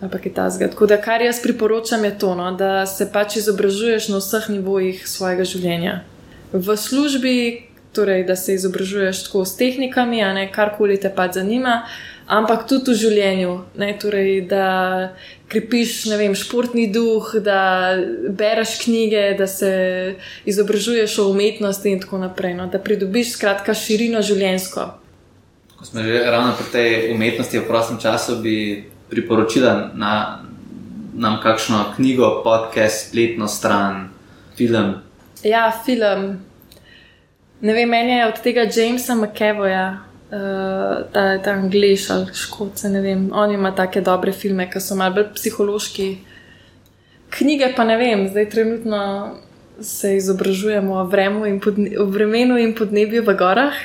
ali 0.00 0.10
kaj 0.22 0.32
tasga. 0.34 0.68
Tako 0.68 0.86
da, 0.86 1.00
kar 1.00 1.22
jaz 1.22 1.40
priporočam, 1.42 2.04
je 2.04 2.18
to, 2.18 2.34
no, 2.34 2.50
da 2.52 2.86
se 2.86 3.08
pač 3.12 3.36
izobražuješ 3.36 4.08
na 4.08 4.18
vseh 4.20 4.50
nivojih 4.50 5.08
svojega 5.08 5.44
življenja. 5.44 6.00
V 6.52 6.76
službi, 6.76 7.36
torej, 7.96 8.26
da 8.28 8.36
se 8.36 8.54
izobražuješ 8.54 9.24
tako 9.26 9.44
s 9.44 9.56
tehnikami, 9.56 10.22
a 10.22 10.34
ne 10.36 10.50
karkoli 10.52 11.00
te 11.00 11.10
pač 11.10 11.40
zanima. 11.40 11.82
Ampak 12.26 12.64
tudi 12.66 12.90
v 12.90 12.98
življenju, 12.98 13.50
ne, 13.78 13.92
torej, 14.02 14.40
da 14.50 14.66
krepiš 15.46 16.08
vem, 16.18 16.34
športni 16.34 16.88
duh, 16.90 17.28
da 17.38 17.94
bereš 18.34 18.80
knjige, 18.82 19.36
da 19.38 19.46
se 19.46 19.70
izobražuješ 20.44 21.18
o 21.22 21.28
umetnosti 21.30 21.92
in 21.94 22.02
tako 22.02 22.18
naprej. 22.18 22.56
No, 22.58 22.66
da 22.66 22.82
pridobiš 22.82 23.36
skratka 23.36 23.76
širino 23.78 24.24
življenjsko. 24.26 24.88
Ko 25.76 25.86
smo 25.86 26.02
že 26.02 26.24
ravno 26.26 26.56
pri 26.58 26.66
tej 26.72 26.90
umetnosti 27.14 27.62
v 27.62 27.68
prostem 27.68 28.02
času, 28.02 28.40
bi 28.42 28.88
priporočila 29.06 29.92
na, 29.94 30.42
nam 31.14 31.38
kakšno 31.38 31.92
knjigo, 31.94 32.40
podcast, 32.42 33.06
spletno 33.06 33.46
stran, 33.46 34.08
film? 34.58 34.96
Ja, 35.46 35.70
film. 35.70 36.40
Ne 37.60 37.72
vem, 37.72 37.88
meni 37.88 38.12
je 38.18 38.26
od 38.26 38.40
tega 38.44 38.66
Jamesa 38.68 39.14
McKevoja, 39.14 39.98
uh, 40.30 41.06
ta, 41.12 41.38
ta 41.42 41.54
angliš 41.56 42.10
ali 42.10 42.34
škotce, 42.34 42.88
ne 42.92 43.00
vem. 43.00 43.30
On 43.32 43.52
ima 43.52 43.72
take 43.74 44.00
dobre 44.00 44.32
filme, 44.32 44.68
ki 44.70 44.80
so 44.80 44.96
malo 44.98 45.14
bolj 45.16 45.30
psihološki. 45.38 46.10
Knjige 47.36 47.72
pa 47.76 47.84
ne 47.84 47.96
vem, 47.96 48.28
zdaj 48.28 48.50
trenutno 48.50 49.00
se 49.80 50.16
izobražujemo 50.16 50.94
o, 50.94 51.46
in 51.46 51.60
podne, 51.60 51.98
o 52.00 52.04
vremenu 52.04 52.58
in 52.58 52.74
podnebju 52.74 53.24
v 53.24 53.34
gorah. 53.36 53.80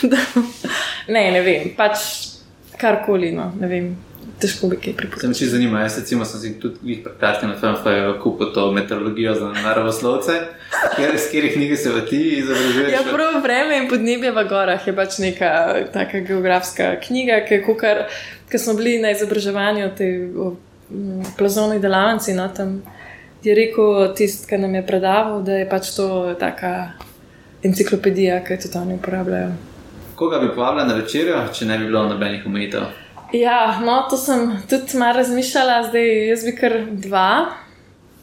ne, 1.14 1.24
ne 1.32 1.42
vem, 1.42 1.72
pač 1.76 1.98
karkoli, 2.80 3.32
no, 3.32 3.50
ne 3.60 3.68
vem 3.68 3.90
težko 4.40 4.68
bi 4.68 4.76
kaj 4.76 4.94
pripričal. 4.96 5.20
Se 5.20 5.28
mi 5.28 5.34
zdi 5.34 5.46
zanimivo, 5.46 5.78
jaz 5.78 5.98
recimo 5.98 6.24
sem 6.24 6.40
si 6.40 6.52
tudi 6.60 6.92
jih 6.92 7.02
prekratki 7.04 7.46
na 7.46 7.56
FMF 7.56 7.84
kupil 8.22 8.52
to 8.54 8.72
meteorologijo 8.72 9.34
za 9.34 9.52
naravoslovce, 9.52 10.38
kjer 10.96 11.14
iz 11.14 11.26
katerih 11.26 11.54
knjige 11.54 11.76
se 11.76 11.92
v 11.92 12.04
ti 12.08 12.20
izobražuješ. 12.38 12.92
Ja, 12.92 13.02
prvo 13.12 13.40
vreme 13.42 13.78
in 13.82 13.88
podnebje 13.88 14.32
v 14.32 14.46
gorah 14.48 14.86
je 14.86 14.96
pač 14.96 15.18
neka 15.18 15.50
taka 15.92 16.20
geografska 16.20 16.94
knjiga, 17.06 17.42
ki 17.48 17.54
je 17.54 17.62
kukar, 17.66 18.06
ker 18.48 18.60
smo 18.60 18.74
bili 18.78 18.98
na 19.02 19.12
izobraževanju 19.16 19.92
te 19.98 20.10
plazovni 21.38 21.80
delavnici, 21.80 22.34
no 22.34 22.48
tam 22.56 22.80
je 23.42 23.54
rekel 23.54 24.14
tist, 24.16 24.48
ki 24.48 24.58
nam 24.58 24.74
je 24.74 24.86
predaval, 24.86 25.42
da 25.42 25.60
je 25.60 25.68
pač 25.68 25.94
to 25.96 26.34
taka 26.40 26.92
enciklopedija, 27.62 28.40
ki 28.44 28.52
jo 28.52 28.62
tudi 28.64 28.78
oni 28.78 28.94
uporabljajo. 28.94 29.52
Koga 30.14 30.38
bi 30.38 30.50
povabila 30.54 30.84
na 30.84 30.94
večerjo, 30.94 31.38
če 31.52 31.66
ne 31.66 31.78
bi 31.78 31.86
bilo 31.88 32.02
nobenih 32.08 32.46
omejitev? 32.46 32.88
Ja, 33.32 33.80
no, 33.84 34.06
to 34.10 34.16
sem 34.16 34.56
tudi 34.68 34.98
malo 34.98 35.12
razmišljala, 35.12 35.82
zdaj 35.88 36.28
jaz 36.28 36.44
bi 36.44 36.54
kar 36.56 36.72
dva. 36.90 37.46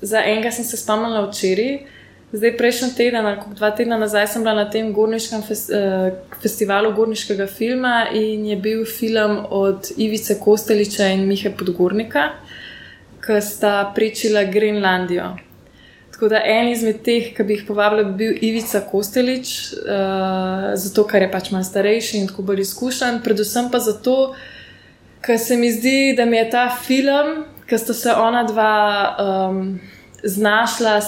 Za 0.01 0.19
enega 0.19 0.51
sem 0.51 0.65
se 0.65 0.77
spomnila 0.77 1.23
včeraj, 1.29 1.77
zdaj 2.31 2.51
prejšnji 2.57 2.89
teden, 2.97 3.25
ali 3.25 3.55
dva 3.55 3.71
tedna 3.71 3.97
nazaj, 3.97 4.27
sem 4.27 4.43
bila 4.43 4.53
na 4.53 4.65
tem 4.69 4.91
gorniškem 4.93 5.41
fes, 5.47 5.69
eh, 5.69 6.11
festivalu 6.41 6.91
gorniškega 6.93 7.47
filma 7.47 8.07
in 8.13 8.45
je 8.45 8.55
bil 8.55 8.85
film 8.85 9.39
od 9.49 9.91
Ivice 9.97 10.39
Kosteliča 10.39 11.07
in 11.07 11.25
Mihe 11.27 11.53
Podgornika, 11.57 12.29
ki 13.25 13.41
sta 13.41 13.91
prečila 13.95 14.43
Grenlandijo. 14.43 15.37
Tako 16.11 16.29
da 16.29 16.41
en 16.45 16.67
izmed 16.67 17.01
teh, 17.05 17.31
ki 17.35 17.43
bi 17.43 17.53
jih 17.53 17.65
povabila, 17.67 18.03
bi 18.03 18.13
bil 18.17 18.37
Ivica 18.41 18.81
Kostelič, 18.91 19.73
uh, 19.73 20.71
zato 20.73 21.03
ker 21.07 21.21
je 21.21 21.31
pač 21.31 21.51
malo 21.51 21.63
starejši 21.63 22.17
in 22.17 22.27
tako 22.27 22.41
bolj 22.41 22.61
izkušen, 22.61 23.19
predvsem 23.23 23.69
pa 23.71 23.79
zato, 23.79 24.33
ker 24.33 24.56
ker 25.27 25.39
se 25.39 25.57
mi 25.57 25.71
zdi, 25.71 26.13
da 26.17 26.25
mi 26.25 26.37
je 26.37 26.49
ta 26.49 26.69
film, 26.71 27.43
ki 27.67 27.77
sta 27.77 27.93
se 27.93 28.13
ona 28.15 28.45
dva 28.47 28.75
um, 29.19 29.79
znašla 30.23 31.01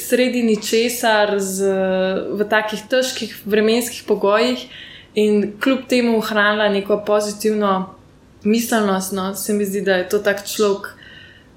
sredi 0.00 0.42
ničesar 0.42 1.36
v 1.36 2.46
takih 2.48 2.86
težkih 2.88 3.36
vremenskih 3.44 4.06
pogojih 4.08 4.64
in 5.14 5.52
kljub 5.60 5.84
temu 5.88 6.16
ohranila 6.18 6.68
neko 6.72 7.02
pozitivno 7.06 7.94
miselnost. 8.44 9.12
No, 9.12 9.34
se 9.34 9.52
mi 9.52 9.64
zdi, 9.64 9.84
da 9.84 10.00
je 10.00 10.08
to 10.08 10.18
tak 10.24 10.46
človek, 10.48 10.94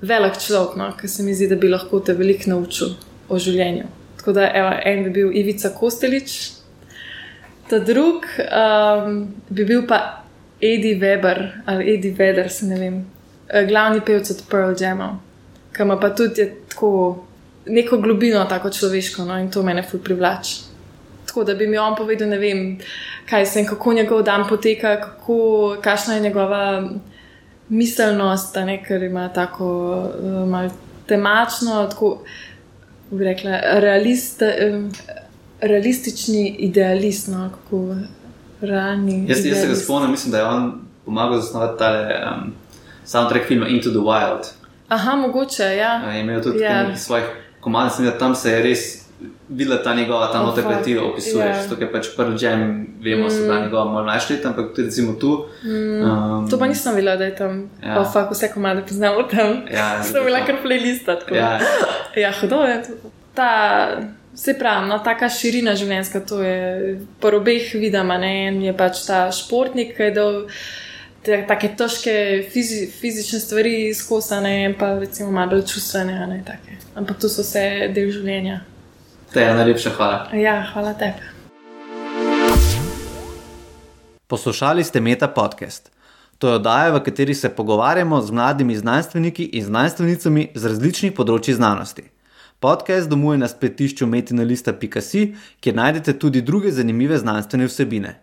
velik 0.01 0.38
človek, 0.43 0.75
no, 0.75 0.91
ki 0.99 1.08
se 1.08 1.23
mi 1.23 1.34
zdi, 1.34 1.47
da 1.47 1.55
bi 1.55 1.71
lahko 1.71 2.03
te 2.03 2.13
veliko 2.13 2.51
naučil 2.51 2.97
o 3.29 3.39
življenju. 3.39 3.88
Tako 4.19 4.36
da 4.36 4.51
evo, 4.53 4.75
en 4.86 5.03
bi 5.08 5.15
bil 5.21 5.36
Ivica 5.39 5.71
Kostelič. 5.71 6.39
Ta 7.69 7.79
drug 7.79 8.25
um, 8.43 9.21
bi 9.49 9.63
bil 9.63 9.88
pa 9.88 10.19
Eddie 10.62 11.00
Weber 11.00 11.48
ali 11.65 11.93
Eddie 11.93 12.13
Vedder, 12.17 12.50
se 12.52 12.65
ne 12.65 12.80
vem, 12.80 13.06
eh, 13.48 13.65
glavni 13.65 14.02
pevec 14.06 14.32
od 14.32 14.43
Pearl 14.50 14.76
Jam, 14.80 15.22
ki 15.74 15.82
ima 15.82 16.00
pa 16.00 16.10
tudi 16.15 16.50
tako 16.69 17.26
neko 17.65 17.98
globino, 17.98 18.45
tako 18.45 18.69
človeško, 18.69 19.26
no, 19.26 19.38
in 19.38 19.52
to 19.52 19.63
mene 19.63 19.84
ful 19.84 20.00
privlači. 20.00 20.62
Tako 21.26 21.43
da 21.43 21.54
bi 21.54 21.67
mi 21.67 21.78
on 21.78 21.95
povedal, 21.95 22.30
ne 22.30 22.38
vem, 22.38 22.78
kaj 23.30 23.45
se 23.45 23.60
in 23.60 23.67
kako 23.67 23.93
njegov 23.93 24.24
dan 24.24 24.48
poteka, 24.50 24.95
kako, 25.02 25.78
kakšna 25.82 26.15
je 26.15 26.22
njegova 26.22 26.89
miselnost, 27.69 28.56
ne, 28.65 28.80
ker 28.84 29.04
ima 29.04 29.30
tako 29.34 29.67
uh, 30.00 30.50
malo 30.50 30.69
temačno, 31.08 31.88
tako 31.91 32.24
bi 33.12 33.24
rekla, 33.24 33.60
realist, 33.80 34.41
uh, 34.41 34.82
realistični 35.62 36.56
idealist. 36.60 37.28
No, 37.28 37.50
kako, 37.54 37.95
rani. 38.62 39.26
Jaz, 39.30 39.45
jaz 39.45 39.62
se 39.62 39.67
ga 39.67 39.76
spomnim, 39.76 40.12
mislim, 40.12 40.32
da 40.32 40.38
je 40.38 40.45
on 40.45 40.82
pomagal 41.06 41.41
zasnovati 41.41 41.80
ta 41.80 42.08
um, 42.32 42.54
soundtrack 43.06 43.48
filma 43.48 43.67
Into 43.67 43.89
the 43.89 44.00
Wild. 44.00 44.45
Aha, 44.88 45.15
mogoče. 45.15 45.63
Ja. 45.63 45.93
Je 45.93 46.22
imel 46.22 46.41
tudi 46.43 46.60
ja. 46.60 46.82
nekaj 46.84 46.98
svojih 46.98 47.26
komade 47.62 47.89
sem 47.89 48.06
videl, 48.06 48.19
tam 48.19 48.36
se 48.36 48.52
je 48.52 48.63
res 48.63 49.10
videla 49.50 49.84
ta 49.84 49.93
njegova, 49.95 50.32
ta 50.32 50.41
Oh, 50.41 50.45
nota, 50.45 50.62
ki 50.62 50.84
ti 50.84 50.91
jo 50.91 51.10
opisuješ. 51.12 51.58
Ja. 51.58 51.67
To 51.69 51.76
je 51.80 51.91
pač 51.91 52.08
jam, 52.41 52.88
vemo, 53.04 53.26
mm. 53.26 53.30
so 53.30 53.41
bila 53.43 53.60
njegova 53.60 53.86
malo 53.91 54.13
leta, 54.30 54.50
ampak 54.50 54.69
tudi 54.76 54.88
recimo 54.88 55.13
tu. 55.13 55.45
Mm. 55.63 56.02
Um, 56.04 56.50
To 56.50 56.60
pa 56.60 56.67
nisem 56.67 56.95
videla, 56.95 57.15
da 57.15 57.26
je 57.26 57.36
tam. 57.36 57.69
Ja. 57.84 57.89
Ja. 57.89 58.00
Oh, 58.02 58.08
fuck, 58.13 58.32
vse 58.32 58.52
komade 58.54 58.82
poznamo 58.88 59.24
tam. 59.24 59.62
Ja, 59.74 60.00
Sem 60.04 60.26
bila 60.26 60.45
kar 60.45 60.56
playlista. 60.63 61.19
tako. 61.19 61.36
Ja, 61.36 61.60
Ja, 62.15 62.32
hudo 62.41 62.63
je. 62.63 62.84
Ta, 63.34 63.88
se 64.36 64.54
pravi, 64.60 64.88
no, 64.89 65.00
taka 65.04 65.30
širina 65.30 65.76
življenjska, 65.76 66.22
to 66.26 66.42
je 66.44 67.00
po 67.20 67.32
obeh 67.36 67.74
vidama. 67.74 68.18
Ne? 68.18 68.34
En 68.48 68.62
je 68.63 68.74
pač 68.78 69.04
ta 69.08 69.28
športnik, 69.36 69.96
ki 69.98 70.10
je 70.10 70.15
dal 70.15 70.38
te, 71.26 71.42
take 71.48 71.74
težke 71.78 72.15
fizi, 72.52 72.86
fizične 72.88 73.39
stvari 73.39 73.94
skosane, 73.94 74.54
in 74.70 74.78
pa 74.80 74.96
recimo 75.00 75.32
malo 75.32 75.56
bolj 75.56 75.65
čustvene. 75.74 76.18
a 76.24 76.26
Ne, 76.30 76.44
take. 76.46 76.80
Ampak 76.96 77.20
to 77.20 77.30
so 77.30 77.42
vse 77.42 77.92
del 77.96 78.12
življenja. 78.12 78.62
te 79.34 79.42
je 79.42 79.54
najlepša 79.54 79.92
hvala. 79.98 80.28
Ja, 80.34 80.63
hvala 80.74 80.94
tebi. 80.94 81.22
Poslušali 84.28 84.84
ste 84.84 85.02
Meta 85.02 85.28
podcast. 85.28 85.92
To 86.38 86.48
je 86.48 86.56
oddaja, 86.56 86.94
v 86.94 87.02
kateri 87.04 87.34
se 87.36 87.50
pogovarjamo 87.50 88.22
z 88.22 88.32
mladimi 88.32 88.76
znanstveniki 88.76 89.44
in 89.44 89.65
znanstvenicami 89.65 90.52
z 90.56 90.65
različnih 90.65 91.13
področji 91.13 91.54
znanosti. 91.58 92.06
Podcast 92.60 93.10
domuje 93.10 93.38
na 93.38 93.48
spletišču 93.48 94.08
metinalista.si, 94.08 95.36
kjer 95.63 95.76
najdete 95.76 96.13
tudi 96.19 96.41
druge 96.41 96.72
zanimive 96.76 97.17
znanstvene 97.17 97.65
vsebine. 97.65 98.19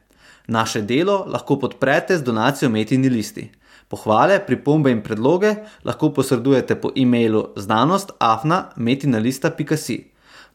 Naše 0.47 0.83
delo 0.83 1.25
lahko 1.27 1.59
podprete 1.59 2.19
z 2.19 2.23
donacijo 2.23 2.71
Metini 2.71 3.09
listi. 3.09 3.51
Pohvale, 3.89 4.47
pripombe 4.47 4.91
in 4.93 5.03
predloge 5.03 5.55
lahko 5.85 6.13
posredujete 6.13 6.81
po 6.81 6.91
e-mailu 6.97 7.47
znanost.afna.metinalista.si. 7.57 10.05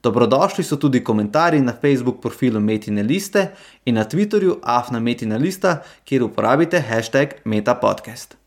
Dobrodošli 0.04 0.64
so 0.64 0.76
tudi 0.78 1.04
komentarji 1.04 1.62
na 1.62 1.74
Facebook 1.82 2.22
profilu 2.22 2.60
Metine 2.60 3.04
liste 3.04 3.48
in 3.86 3.96
na 3.96 4.06
Twitterju 4.06 4.56
afna 4.64 5.00
Metina 5.00 5.38
lista, 5.38 5.82
kjer 6.06 6.24
uporabite 6.24 6.80
hashtag 6.80 7.30
MetaPodcast. 7.46 8.38